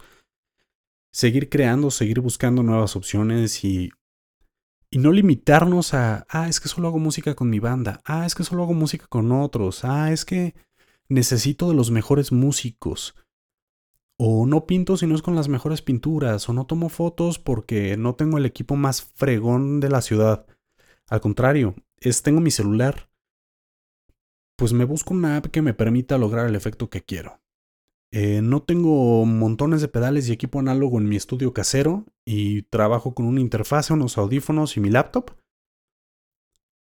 seguir 1.12 1.49
creando, 1.49 1.90
seguir 1.90 2.21
buscando 2.21 2.62
nuevas 2.62 2.97
opciones 2.97 3.64
y 3.64 3.90
y 4.92 4.98
no 4.98 5.11
limitarnos 5.11 5.94
a, 5.94 6.26
ah, 6.28 6.48
es 6.48 6.61
que 6.61 6.68
solo 6.68 6.87
hago 6.87 6.98
música 6.98 7.35
con 7.35 7.48
mi 7.48 7.61
banda, 7.61 8.02
ah, 8.05 8.26
es 8.26 8.35
que 8.35 8.44
solo 8.44 8.62
hago 8.62 8.74
música 8.74 9.07
con 9.09 9.33
otros, 9.33 9.87
ah, 9.87 10.12
es 10.12 10.26
que 10.26 10.55
necesito 11.09 11.70
de 11.70 11.74
los 11.74 11.90
mejores 11.90 12.31
músicos. 12.31 13.14
O 14.18 14.44
no 14.44 14.66
pinto 14.66 14.98
si 14.98 15.07
no 15.07 15.14
es 15.14 15.22
con 15.22 15.35
las 15.35 15.48
mejores 15.48 15.81
pinturas, 15.81 16.46
o 16.46 16.52
no 16.52 16.66
tomo 16.66 16.90
fotos 16.90 17.38
porque 17.38 17.96
no 17.96 18.16
tengo 18.16 18.37
el 18.37 18.44
equipo 18.44 18.76
más 18.76 19.02
fregón 19.02 19.81
de 19.81 19.88
la 19.88 20.02
ciudad. 20.02 20.46
Al 21.09 21.22
contrario, 21.22 21.74
es 21.98 22.22
tengo 22.22 22.42
mi 22.42 22.50
celular. 22.50 23.09
Pues 24.57 24.74
me 24.74 24.85
busco 24.85 25.14
una 25.14 25.38
app 25.38 25.46
que 25.46 25.62
me 25.62 25.72
permita 25.72 26.18
lograr 26.18 26.46
el 26.46 26.55
efecto 26.55 26.90
que 26.90 27.02
quiero. 27.02 27.41
Eh, 28.14 28.42
no 28.42 28.62
tengo 28.62 29.25
montones 29.25 29.81
de 29.81 29.88
pedales 29.88 30.29
y 30.29 30.33
equipo 30.33 30.61
análogo 30.61 30.98
en 30.98 31.09
mi 31.09 31.16
estudio 31.16 31.55
casero 31.55 32.05
y 32.27 32.62
trabajo 32.64 33.14
con 33.14 33.25
una 33.25 33.40
interfase, 33.40 33.94
unos 33.94 34.18
audífonos 34.18 34.77
y 34.77 34.81
mi 34.81 34.90
laptop. 34.90 35.31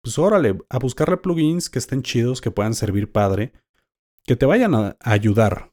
Pues 0.02 0.18
órale, 0.18 0.58
a 0.68 0.78
buscarle 0.80 1.18
plugins 1.18 1.70
que 1.70 1.78
estén 1.78 2.02
chidos, 2.02 2.40
que 2.40 2.50
puedan 2.50 2.74
servir 2.74 3.12
padre, 3.12 3.52
que 4.24 4.34
te 4.34 4.44
vayan 4.44 4.74
a 4.74 4.96
ayudar. 5.00 5.72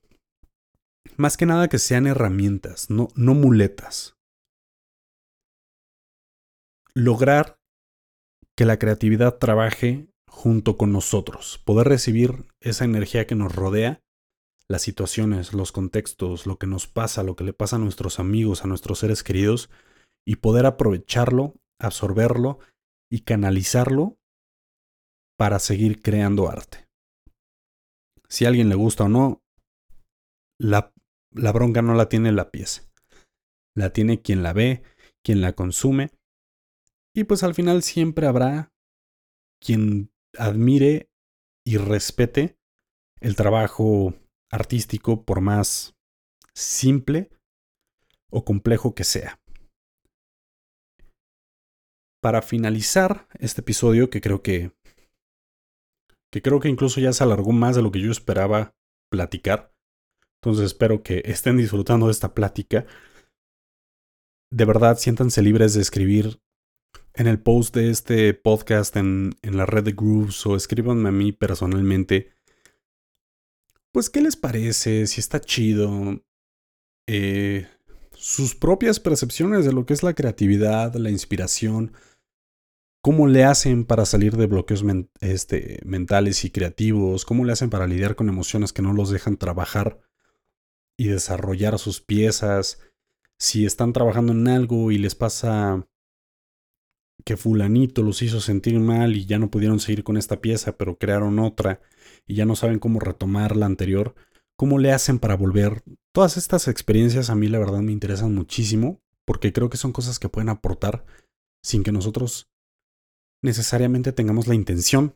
Más 1.15 1.37
que 1.37 1.47
nada 1.47 1.69
que 1.69 1.79
sean 1.79 2.05
herramientas, 2.05 2.91
no, 2.91 3.07
no 3.15 3.33
muletas. 3.33 4.15
Lograr 6.93 7.57
que 8.55 8.65
la 8.65 8.77
creatividad 8.77 9.37
trabaje 9.37 10.07
junto 10.29 10.77
con 10.77 10.91
nosotros, 10.91 11.59
poder 11.65 11.87
recibir 11.87 12.45
esa 12.59 12.85
energía 12.85 13.25
que 13.25 13.33
nos 13.33 13.55
rodea 13.55 14.03
las 14.69 14.81
situaciones, 14.81 15.53
los 15.53 15.71
contextos, 15.71 16.45
lo 16.45 16.57
que 16.57 16.67
nos 16.67 16.87
pasa, 16.87 17.23
lo 17.23 17.35
que 17.35 17.43
le 17.43 17.53
pasa 17.53 17.77
a 17.77 17.79
nuestros 17.79 18.19
amigos, 18.19 18.63
a 18.63 18.67
nuestros 18.67 18.99
seres 18.99 19.23
queridos, 19.23 19.69
y 20.25 20.37
poder 20.37 20.65
aprovecharlo, 20.65 21.55
absorberlo 21.79 22.59
y 23.09 23.21
canalizarlo 23.21 24.17
para 25.37 25.59
seguir 25.59 26.01
creando 26.01 26.49
arte. 26.49 26.87
Si 28.27 28.43
a 28.43 28.49
alguien 28.49 28.67
le 28.67 28.75
gusta 28.75 29.05
o 29.05 29.09
no, 29.09 29.41
la, 30.59 30.93
la 31.31 31.51
bronca 31.53 31.81
no 31.81 31.93
la 31.93 32.09
tiene 32.09 32.31
la 32.33 32.51
pieza. 32.51 32.83
La 33.73 33.93
tiene 33.93 34.21
quien 34.21 34.43
la 34.43 34.51
ve, 34.51 34.83
quien 35.23 35.39
la 35.39 35.53
consume. 35.53 36.11
Y 37.15 37.23
pues 37.23 37.43
al 37.43 37.55
final 37.55 37.83
siempre 37.83 38.27
habrá 38.27 38.73
quien 39.61 40.11
admire 40.37 41.09
y 41.65 41.77
respete 41.77 42.57
el 43.21 43.35
trabajo 43.35 44.13
artístico 44.51 45.23
por 45.23 45.41
más 45.41 45.95
simple 46.53 47.29
o 48.29 48.43
complejo 48.43 48.95
que 48.95 49.03
sea. 49.03 49.39
Para 52.21 52.41
finalizar 52.41 53.27
este 53.39 53.61
episodio, 53.61 54.09
que 54.09 54.21
creo 54.21 54.41
que 54.41 54.75
que 56.31 56.41
creo 56.41 56.59
que 56.59 56.69
incluso 56.69 56.99
ya 56.99 57.13
se 57.13 57.23
alargó 57.23 57.51
más 57.51 57.75
de 57.75 57.81
lo 57.81 57.91
que 57.91 58.01
yo 58.01 58.11
esperaba 58.11 58.75
platicar. 59.09 59.73
Entonces 60.41 60.65
espero 60.65 61.01
que 61.01 61.21
estén 61.25 61.57
disfrutando 61.57 62.07
de 62.07 62.11
esta 62.11 62.33
plática. 62.33 62.85
De 64.51 64.65
verdad, 64.65 64.97
siéntanse 64.97 65.41
libres 65.41 65.73
de 65.73 65.81
escribir 65.81 66.41
en 67.13 67.27
el 67.27 67.41
post 67.41 67.73
de 67.73 67.89
este 67.89 68.33
podcast 68.33 68.95
en, 68.97 69.35
en 69.41 69.57
la 69.57 69.65
red 69.65 69.83
de 69.83 69.93
Grooves 69.93 70.45
o 70.45 70.55
escríbanme 70.55 71.09
a 71.09 71.11
mí 71.11 71.31
personalmente 71.31 72.36
pues, 73.97 74.11
¿qué 74.11 74.21
les 74.21 74.35
parece? 74.35 75.07
Si 75.07 75.19
está 75.19 75.41
chido. 75.41 76.21
Eh, 77.07 77.65
sus 78.13 78.53
propias 78.53 78.99
percepciones 78.99 79.65
de 79.65 79.73
lo 79.73 79.87
que 79.87 79.95
es 79.95 80.03
la 80.03 80.13
creatividad, 80.13 80.93
la 80.93 81.09
inspiración. 81.09 81.93
¿Cómo 83.01 83.25
le 83.25 83.43
hacen 83.43 83.85
para 83.85 84.05
salir 84.05 84.37
de 84.37 84.45
bloqueos 84.45 84.85
este, 85.19 85.79
mentales 85.83 86.45
y 86.45 86.51
creativos? 86.51 87.25
¿Cómo 87.25 87.43
le 87.43 87.53
hacen 87.53 87.71
para 87.71 87.87
lidiar 87.87 88.15
con 88.15 88.29
emociones 88.29 88.71
que 88.71 88.83
no 88.83 88.93
los 88.93 89.09
dejan 89.09 89.35
trabajar 89.35 89.99
y 90.95 91.07
desarrollar 91.07 91.79
sus 91.79 91.99
piezas? 91.99 92.79
Si 93.39 93.65
están 93.65 93.93
trabajando 93.93 94.31
en 94.31 94.47
algo 94.47 94.91
y 94.91 94.99
les 94.99 95.15
pasa 95.15 95.87
que 97.25 97.35
fulanito 97.35 98.03
los 98.03 98.21
hizo 98.21 98.41
sentir 98.41 98.79
mal 98.79 99.15
y 99.15 99.25
ya 99.25 99.39
no 99.39 99.49
pudieron 99.49 99.79
seguir 99.79 100.03
con 100.03 100.17
esta 100.17 100.39
pieza, 100.39 100.77
pero 100.77 100.99
crearon 100.99 101.39
otra 101.39 101.81
y 102.27 102.35
ya 102.35 102.45
no 102.45 102.55
saben 102.55 102.79
cómo 102.79 102.99
retomar 102.99 103.55
la 103.55 103.65
anterior, 103.65 104.13
¿cómo 104.57 104.77
le 104.79 104.91
hacen 104.91 105.19
para 105.19 105.35
volver? 105.35 105.83
Todas 106.13 106.37
estas 106.37 106.67
experiencias 106.67 107.29
a 107.29 107.35
mí 107.35 107.47
la 107.47 107.59
verdad 107.59 107.79
me 107.79 107.91
interesan 107.91 108.35
muchísimo 108.35 109.01
porque 109.25 109.53
creo 109.53 109.69
que 109.69 109.77
son 109.77 109.93
cosas 109.93 110.19
que 110.19 110.29
pueden 110.29 110.49
aportar 110.49 111.05
sin 111.63 111.83
que 111.83 111.91
nosotros 111.91 112.49
necesariamente 113.41 114.11
tengamos 114.11 114.47
la 114.47 114.55
intención 114.55 115.15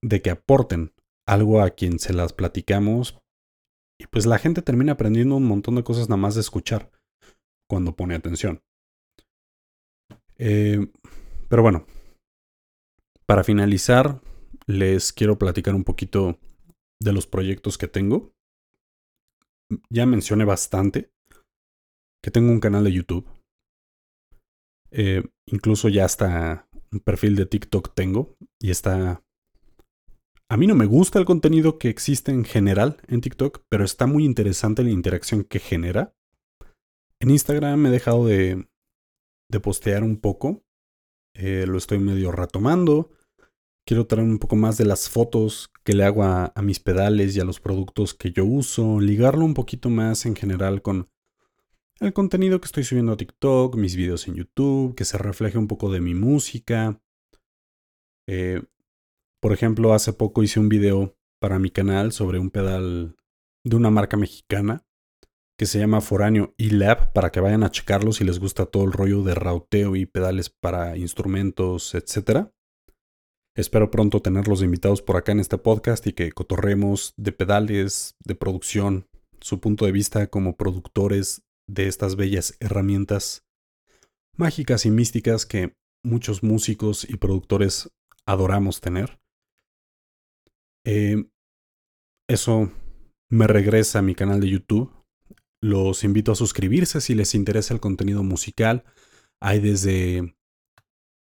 de 0.00 0.22
que 0.22 0.30
aporten 0.30 0.92
algo 1.26 1.60
a 1.60 1.70
quien 1.70 1.98
se 1.98 2.12
las 2.12 2.32
platicamos 2.32 3.20
y 3.98 4.06
pues 4.06 4.26
la 4.26 4.38
gente 4.38 4.62
termina 4.62 4.92
aprendiendo 4.92 5.36
un 5.36 5.46
montón 5.46 5.76
de 5.76 5.84
cosas 5.84 6.08
nada 6.08 6.16
más 6.16 6.34
de 6.34 6.40
escuchar 6.40 6.90
cuando 7.68 7.94
pone 7.94 8.14
atención. 8.14 8.62
Eh, 10.38 10.88
pero 11.48 11.62
bueno, 11.62 11.86
para 13.26 13.44
finalizar, 13.44 14.20
les 14.66 15.12
quiero 15.12 15.38
platicar 15.38 15.74
un 15.74 15.84
poquito 15.84 16.38
de 17.04 17.12
los 17.12 17.26
proyectos 17.26 17.78
que 17.78 17.88
tengo. 17.88 18.34
Ya 19.90 20.06
mencioné 20.06 20.44
bastante 20.44 21.12
que 22.22 22.30
tengo 22.30 22.50
un 22.50 22.60
canal 22.60 22.84
de 22.84 22.92
YouTube. 22.92 23.28
Eh, 24.90 25.22
incluso 25.46 25.88
ya 25.88 26.04
hasta 26.04 26.68
un 26.92 27.00
perfil 27.00 27.36
de 27.36 27.46
TikTok 27.46 27.94
tengo. 27.94 28.36
Y 28.60 28.70
está... 28.70 29.24
A 30.48 30.56
mí 30.58 30.66
no 30.66 30.74
me 30.74 30.84
gusta 30.84 31.18
el 31.18 31.24
contenido 31.24 31.78
que 31.78 31.88
existe 31.88 32.30
en 32.30 32.44
general 32.44 32.98
en 33.08 33.22
TikTok, 33.22 33.64
pero 33.70 33.84
está 33.84 34.06
muy 34.06 34.24
interesante 34.24 34.84
la 34.84 34.90
interacción 34.90 35.44
que 35.44 35.58
genera. 35.58 36.14
En 37.20 37.30
Instagram 37.30 37.80
me 37.80 37.88
he 37.88 37.92
dejado 37.92 38.26
de, 38.26 38.68
de 39.50 39.60
postear 39.60 40.02
un 40.02 40.20
poco. 40.20 40.62
Eh, 41.34 41.64
lo 41.66 41.78
estoy 41.78 41.98
medio 41.98 42.32
retomando 42.32 43.10
quiero 43.84 44.06
traer 44.06 44.26
un 44.26 44.38
poco 44.38 44.56
más 44.56 44.78
de 44.78 44.84
las 44.84 45.08
fotos 45.08 45.70
que 45.84 45.94
le 45.94 46.04
hago 46.04 46.22
a, 46.24 46.52
mis 46.62 46.80
pedales 46.80 47.36
y 47.36 47.40
a 47.40 47.44
los 47.44 47.60
productos 47.60 48.14
que 48.14 48.30
yo 48.30 48.44
uso, 48.44 49.00
ligarlo 49.00 49.44
un 49.44 49.54
poquito 49.54 49.90
más 49.90 50.26
en 50.26 50.36
general 50.36 50.82
con 50.82 51.08
el 52.00 52.12
contenido 52.12 52.60
que 52.60 52.66
estoy 52.66 52.84
subiendo 52.84 53.12
a 53.12 53.16
TikTok, 53.16 53.76
mis 53.76 53.96
videos 53.96 54.26
en 54.26 54.34
YouTube, 54.34 54.94
que 54.94 55.04
se 55.04 55.18
refleje 55.18 55.58
un 55.58 55.68
poco 55.68 55.90
de 55.90 56.00
mi 56.00 56.14
música. 56.14 57.00
Eh, 58.26 58.62
por 59.40 59.52
ejemplo, 59.52 59.92
hace 59.94 60.12
poco 60.12 60.42
hice 60.42 60.58
un 60.58 60.68
video 60.68 61.16
para 61.40 61.58
mi 61.58 61.70
canal 61.70 62.12
sobre 62.12 62.38
un 62.38 62.50
pedal 62.50 63.16
de 63.64 63.76
una 63.76 63.90
marca 63.90 64.16
mexicana 64.16 64.84
que 65.56 65.66
se 65.66 65.78
llama 65.78 66.00
Foráneo 66.00 66.54
eLab 66.58 67.12
para 67.12 67.30
que 67.30 67.40
vayan 67.40 67.62
a 67.62 67.70
checarlo 67.70 68.12
si 68.12 68.24
les 68.24 68.40
gusta 68.40 68.66
todo 68.66 68.84
el 68.84 68.92
rollo 68.92 69.22
de 69.22 69.34
rauteo 69.34 69.94
y 69.94 70.06
pedales 70.06 70.50
para 70.50 70.96
instrumentos, 70.96 71.94
etcétera. 71.94 72.52
Espero 73.54 73.90
pronto 73.90 74.22
tenerlos 74.22 74.62
invitados 74.62 75.02
por 75.02 75.16
acá 75.16 75.32
en 75.32 75.40
este 75.40 75.58
podcast 75.58 76.06
y 76.06 76.14
que 76.14 76.32
cotorremos 76.32 77.12
de 77.18 77.32
pedales, 77.32 78.16
de 78.24 78.34
producción, 78.34 79.06
su 79.40 79.60
punto 79.60 79.84
de 79.84 79.92
vista 79.92 80.28
como 80.28 80.56
productores 80.56 81.42
de 81.68 81.86
estas 81.86 82.16
bellas 82.16 82.56
herramientas 82.60 83.44
mágicas 84.38 84.86
y 84.86 84.90
místicas 84.90 85.44
que 85.44 85.74
muchos 86.02 86.42
músicos 86.42 87.08
y 87.08 87.18
productores 87.18 87.90
adoramos 88.26 88.80
tener. 88.80 89.20
Eh, 90.86 91.24
eso 92.28 92.72
me 93.30 93.46
regresa 93.46 93.98
a 93.98 94.02
mi 94.02 94.14
canal 94.14 94.40
de 94.40 94.48
YouTube. 94.48 94.90
Los 95.62 96.04
invito 96.04 96.32
a 96.32 96.36
suscribirse 96.36 97.02
si 97.02 97.14
les 97.14 97.34
interesa 97.34 97.74
el 97.74 97.80
contenido 97.80 98.22
musical. 98.22 98.84
Hay 99.40 99.60
desde 99.60 100.34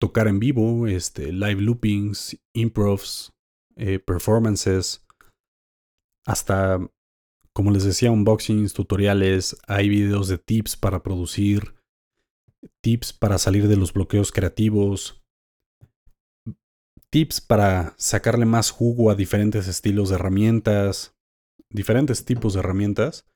tocar 0.01 0.27
en 0.27 0.39
vivo, 0.39 0.87
este, 0.87 1.31
live 1.31 1.61
loopings, 1.61 2.35
improvs, 2.53 3.31
eh, 3.75 3.99
performances, 3.99 5.05
hasta, 6.25 6.79
como 7.53 7.69
les 7.69 7.83
decía, 7.83 8.11
unboxings, 8.11 8.73
tutoriales, 8.73 9.55
hay 9.67 9.89
videos 9.89 10.27
de 10.27 10.39
tips 10.39 10.75
para 10.75 11.03
producir, 11.03 11.75
tips 12.81 13.13
para 13.13 13.37
salir 13.37 13.67
de 13.67 13.77
los 13.77 13.93
bloqueos 13.93 14.31
creativos, 14.31 15.21
tips 17.11 17.39
para 17.39 17.93
sacarle 17.97 18.47
más 18.47 18.71
jugo 18.71 19.11
a 19.11 19.15
diferentes 19.15 19.67
estilos 19.67 20.09
de 20.09 20.15
herramientas, 20.15 21.15
diferentes 21.69 22.25
tipos 22.25 22.55
de 22.55 22.61
herramientas. 22.61 23.27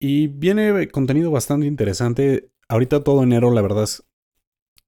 Y 0.00 0.26
viene 0.26 0.88
contenido 0.88 1.30
bastante 1.30 1.66
interesante. 1.66 2.50
Ahorita 2.68 3.04
todo 3.04 3.22
enero, 3.22 3.52
la 3.52 3.62
verdad 3.62 3.84
es 3.84 4.04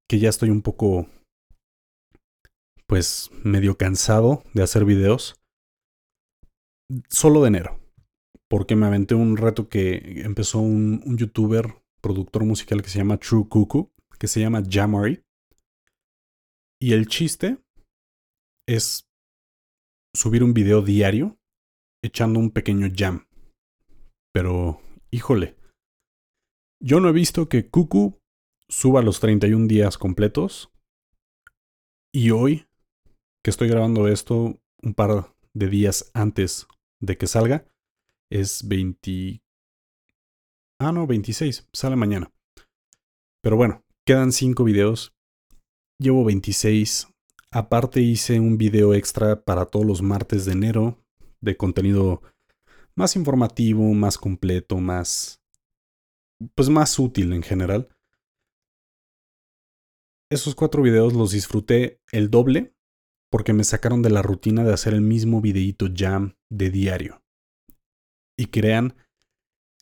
que 0.08 0.18
ya 0.18 0.28
estoy 0.28 0.50
un 0.50 0.62
poco, 0.62 1.08
pues, 2.86 3.30
medio 3.42 3.76
cansado 3.76 4.42
de 4.52 4.62
hacer 4.62 4.84
videos. 4.84 5.34
Solo 7.08 7.42
de 7.42 7.48
enero. 7.48 7.80
Porque 8.48 8.76
me 8.76 8.86
aventé 8.86 9.14
un 9.14 9.36
reto 9.36 9.68
que 9.68 10.22
empezó 10.22 10.60
un, 10.60 11.02
un 11.06 11.16
youtuber, 11.16 11.82
productor 12.00 12.44
musical 12.44 12.82
que 12.82 12.90
se 12.90 12.98
llama 12.98 13.18
True 13.18 13.48
Cuckoo, 13.48 13.90
que 14.18 14.28
se 14.28 14.40
llama 14.40 14.62
Jamari. 14.68 15.22
Y 16.80 16.92
el 16.92 17.06
chiste 17.08 17.58
es 18.68 19.08
subir 20.14 20.44
un 20.44 20.54
video 20.54 20.82
diario 20.82 21.38
echando 22.02 22.38
un 22.38 22.50
pequeño 22.50 22.88
jam. 22.94 23.26
Pero, 24.32 24.80
híjole, 25.10 25.56
yo 26.82 27.00
no 27.00 27.08
he 27.08 27.12
visto 27.12 27.48
que 27.48 27.70
Cuckoo 27.70 28.20
suba 28.74 29.02
los 29.02 29.20
31 29.20 29.68
días 29.68 29.96
completos. 29.98 30.70
Y 32.12 32.30
hoy, 32.30 32.66
que 33.44 33.50
estoy 33.50 33.68
grabando 33.68 34.08
esto 34.08 34.60
un 34.82 34.94
par 34.94 35.32
de 35.54 35.68
días 35.68 36.10
antes 36.12 36.66
de 37.00 37.16
que 37.16 37.26
salga, 37.26 37.66
es 38.30 38.66
20... 38.66 39.42
Ah, 40.80 40.90
no, 40.90 41.06
26, 41.06 41.68
sale 41.72 41.94
mañana. 41.94 42.32
Pero 43.42 43.56
bueno, 43.56 43.84
quedan 44.04 44.32
5 44.32 44.64
videos. 44.64 45.14
Llevo 46.00 46.24
26. 46.24 47.08
Aparte 47.52 48.00
hice 48.00 48.40
un 48.40 48.58
video 48.58 48.92
extra 48.92 49.44
para 49.44 49.66
todos 49.66 49.86
los 49.86 50.02
martes 50.02 50.46
de 50.46 50.52
enero 50.52 50.98
de 51.40 51.56
contenido 51.56 52.22
más 52.96 53.14
informativo, 53.14 53.94
más 53.94 54.18
completo, 54.18 54.78
más... 54.78 55.40
pues 56.56 56.68
más 56.68 56.98
útil 56.98 57.32
en 57.32 57.42
general 57.42 57.93
esos 60.34 60.54
cuatro 60.54 60.82
videos 60.82 61.14
los 61.14 61.32
disfruté 61.32 62.00
el 62.12 62.30
doble 62.30 62.74
porque 63.30 63.52
me 63.52 63.64
sacaron 63.64 64.02
de 64.02 64.10
la 64.10 64.22
rutina 64.22 64.64
de 64.64 64.72
hacer 64.72 64.94
el 64.94 65.00
mismo 65.00 65.40
videíto 65.40 65.86
jam 65.94 66.36
de 66.50 66.70
diario. 66.70 67.22
Y 68.38 68.46
crean 68.46 68.96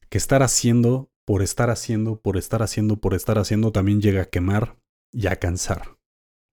que 0.08 0.18
estar 0.18 0.42
haciendo, 0.42 1.10
por 1.26 1.42
estar 1.42 1.70
haciendo, 1.70 2.20
por 2.20 2.36
estar 2.36 2.62
haciendo, 2.62 3.00
por 3.00 3.14
estar 3.14 3.38
haciendo, 3.38 3.72
también 3.72 4.00
llega 4.00 4.22
a 4.22 4.26
quemar 4.26 4.78
y 5.12 5.26
a 5.26 5.36
cansar. 5.36 5.98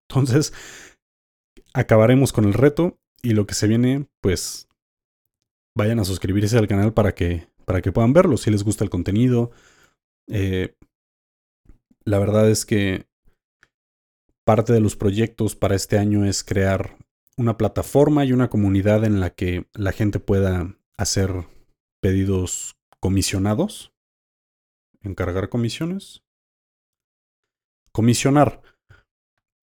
Entonces, 0.09 0.53
acabaremos 1.73 2.33
con 2.33 2.45
el 2.45 2.53
reto 2.53 2.99
y 3.21 3.31
lo 3.31 3.45
que 3.47 3.53
se 3.53 3.67
viene, 3.67 4.07
pues 4.21 4.67
vayan 5.77 5.99
a 5.99 6.05
suscribirse 6.05 6.57
al 6.57 6.67
canal 6.67 6.93
para 6.93 7.13
que, 7.13 7.47
para 7.65 7.81
que 7.81 7.91
puedan 7.91 8.13
verlo 8.13 8.37
si 8.37 8.51
les 8.51 8.63
gusta 8.63 8.83
el 8.83 8.89
contenido. 8.89 9.51
Eh, 10.27 10.75
la 12.05 12.19
verdad 12.19 12.49
es 12.49 12.65
que 12.65 13.08
Parte 14.49 14.73
de 14.73 14.79
los 14.79 14.95
proyectos 14.95 15.55
para 15.55 15.75
este 15.75 15.99
año 15.99 16.25
es 16.25 16.43
crear 16.43 16.97
una 17.37 17.55
plataforma 17.55 18.25
y 18.25 18.33
una 18.33 18.49
comunidad 18.49 19.05
en 19.05 19.19
la 19.19 19.29
que 19.29 19.67
la 19.75 19.91
gente 19.91 20.19
pueda 20.19 20.75
hacer 20.97 21.45
pedidos 22.01 22.75
comisionados. 22.99 23.93
Encargar 25.03 25.49
comisiones. 25.49 26.23
Comisionar 27.91 28.63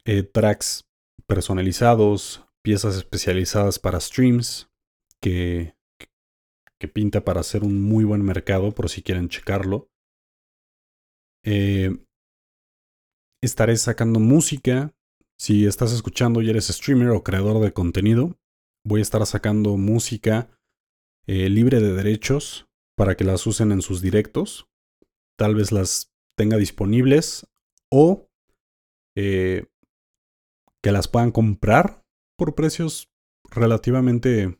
eh, 0.04 0.22
tracks 0.22 0.88
personalizados, 1.26 2.46
piezas 2.62 2.94
especializadas 2.94 3.80
para 3.80 3.98
streams, 3.98 4.70
que, 5.20 5.74
que 6.78 6.86
pinta 6.86 7.24
para 7.24 7.40
hacer 7.40 7.64
un 7.64 7.82
muy 7.82 8.04
buen 8.04 8.22
mercado 8.22 8.70
por 8.70 8.88
si 8.88 9.02
quieren 9.02 9.30
checarlo. 9.30 9.90
Eh, 11.42 12.05
estaré 13.40 13.76
sacando 13.76 14.20
música. 14.20 14.94
Si 15.38 15.66
estás 15.66 15.92
escuchando 15.92 16.40
y 16.40 16.50
eres 16.50 16.68
streamer 16.68 17.10
o 17.10 17.22
creador 17.22 17.62
de 17.62 17.72
contenido, 17.72 18.38
voy 18.84 19.00
a 19.00 19.02
estar 19.02 19.24
sacando 19.26 19.76
música 19.76 20.50
eh, 21.26 21.50
libre 21.50 21.80
de 21.80 21.92
derechos 21.92 22.68
para 22.96 23.16
que 23.16 23.24
las 23.24 23.46
usen 23.46 23.72
en 23.72 23.82
sus 23.82 24.00
directos. 24.00 24.68
Tal 25.36 25.54
vez 25.54 25.72
las 25.72 26.14
tenga 26.36 26.56
disponibles 26.56 27.46
o 27.90 28.30
eh, 29.16 29.66
que 30.82 30.92
las 30.92 31.08
puedan 31.08 31.32
comprar 31.32 32.04
por 32.36 32.54
precios 32.54 33.10
relativamente 33.50 34.58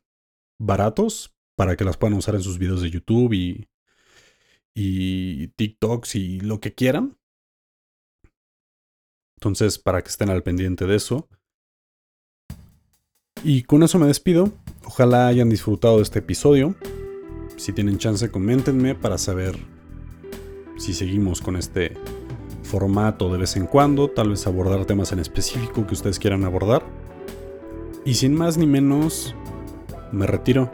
baratos 0.58 1.34
para 1.56 1.76
que 1.76 1.84
las 1.84 1.96
puedan 1.96 2.18
usar 2.18 2.34
en 2.34 2.42
sus 2.42 2.58
videos 2.58 2.82
de 2.82 2.90
YouTube 2.90 3.32
y, 3.32 3.68
y 4.74 5.48
TikToks 5.48 6.16
y 6.16 6.40
lo 6.40 6.60
que 6.60 6.74
quieran. 6.74 7.18
Entonces, 9.38 9.78
para 9.78 10.02
que 10.02 10.08
estén 10.08 10.30
al 10.30 10.42
pendiente 10.42 10.86
de 10.86 10.96
eso. 10.96 11.28
Y 13.44 13.62
con 13.62 13.82
eso 13.82 13.98
me 13.98 14.06
despido. 14.06 14.50
Ojalá 14.84 15.28
hayan 15.28 15.50
disfrutado 15.50 15.96
de 15.96 16.02
este 16.02 16.20
episodio. 16.20 16.74
Si 17.56 17.72
tienen 17.72 17.98
chance, 17.98 18.30
coméntenme 18.30 18.94
para 18.94 19.18
saber 19.18 19.56
si 20.78 20.94
seguimos 20.94 21.40
con 21.40 21.56
este 21.56 21.94
formato 22.62 23.32
de 23.32 23.38
vez 23.38 23.56
en 23.56 23.66
cuando, 23.66 24.10
tal 24.10 24.30
vez 24.30 24.46
abordar 24.46 24.84
temas 24.84 25.12
en 25.12 25.20
específico 25.20 25.86
que 25.86 25.94
ustedes 25.94 26.18
quieran 26.18 26.44
abordar. 26.44 26.82
Y 28.04 28.14
sin 28.14 28.34
más 28.34 28.56
ni 28.56 28.66
menos, 28.66 29.34
me 30.12 30.26
retiro. 30.26 30.70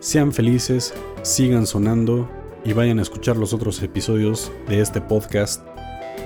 Sean 0.00 0.32
felices, 0.32 0.94
sigan 1.22 1.66
sonando 1.66 2.28
y 2.64 2.72
vayan 2.72 2.98
a 2.98 3.02
escuchar 3.02 3.36
los 3.36 3.52
otros 3.52 3.82
episodios 3.82 4.52
de 4.68 4.80
este 4.80 5.00
podcast 5.00 5.66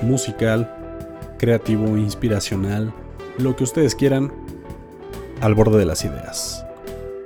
musical 0.03 0.86
creativo, 1.39 1.97
inspiracional, 1.97 2.93
lo 3.39 3.57
que 3.57 3.65
ustedes 3.65 3.95
quieran, 3.95 4.33
al 5.41 5.55
borde 5.55 5.79
de 5.79 5.87
las 5.87 6.05
ideas. 6.05 6.65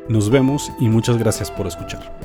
Nos 0.09 0.31
vemos 0.31 0.73
y 0.81 0.89
muchas 0.89 1.19
gracias 1.19 1.51
por 1.51 1.67
escuchar. 1.67 2.19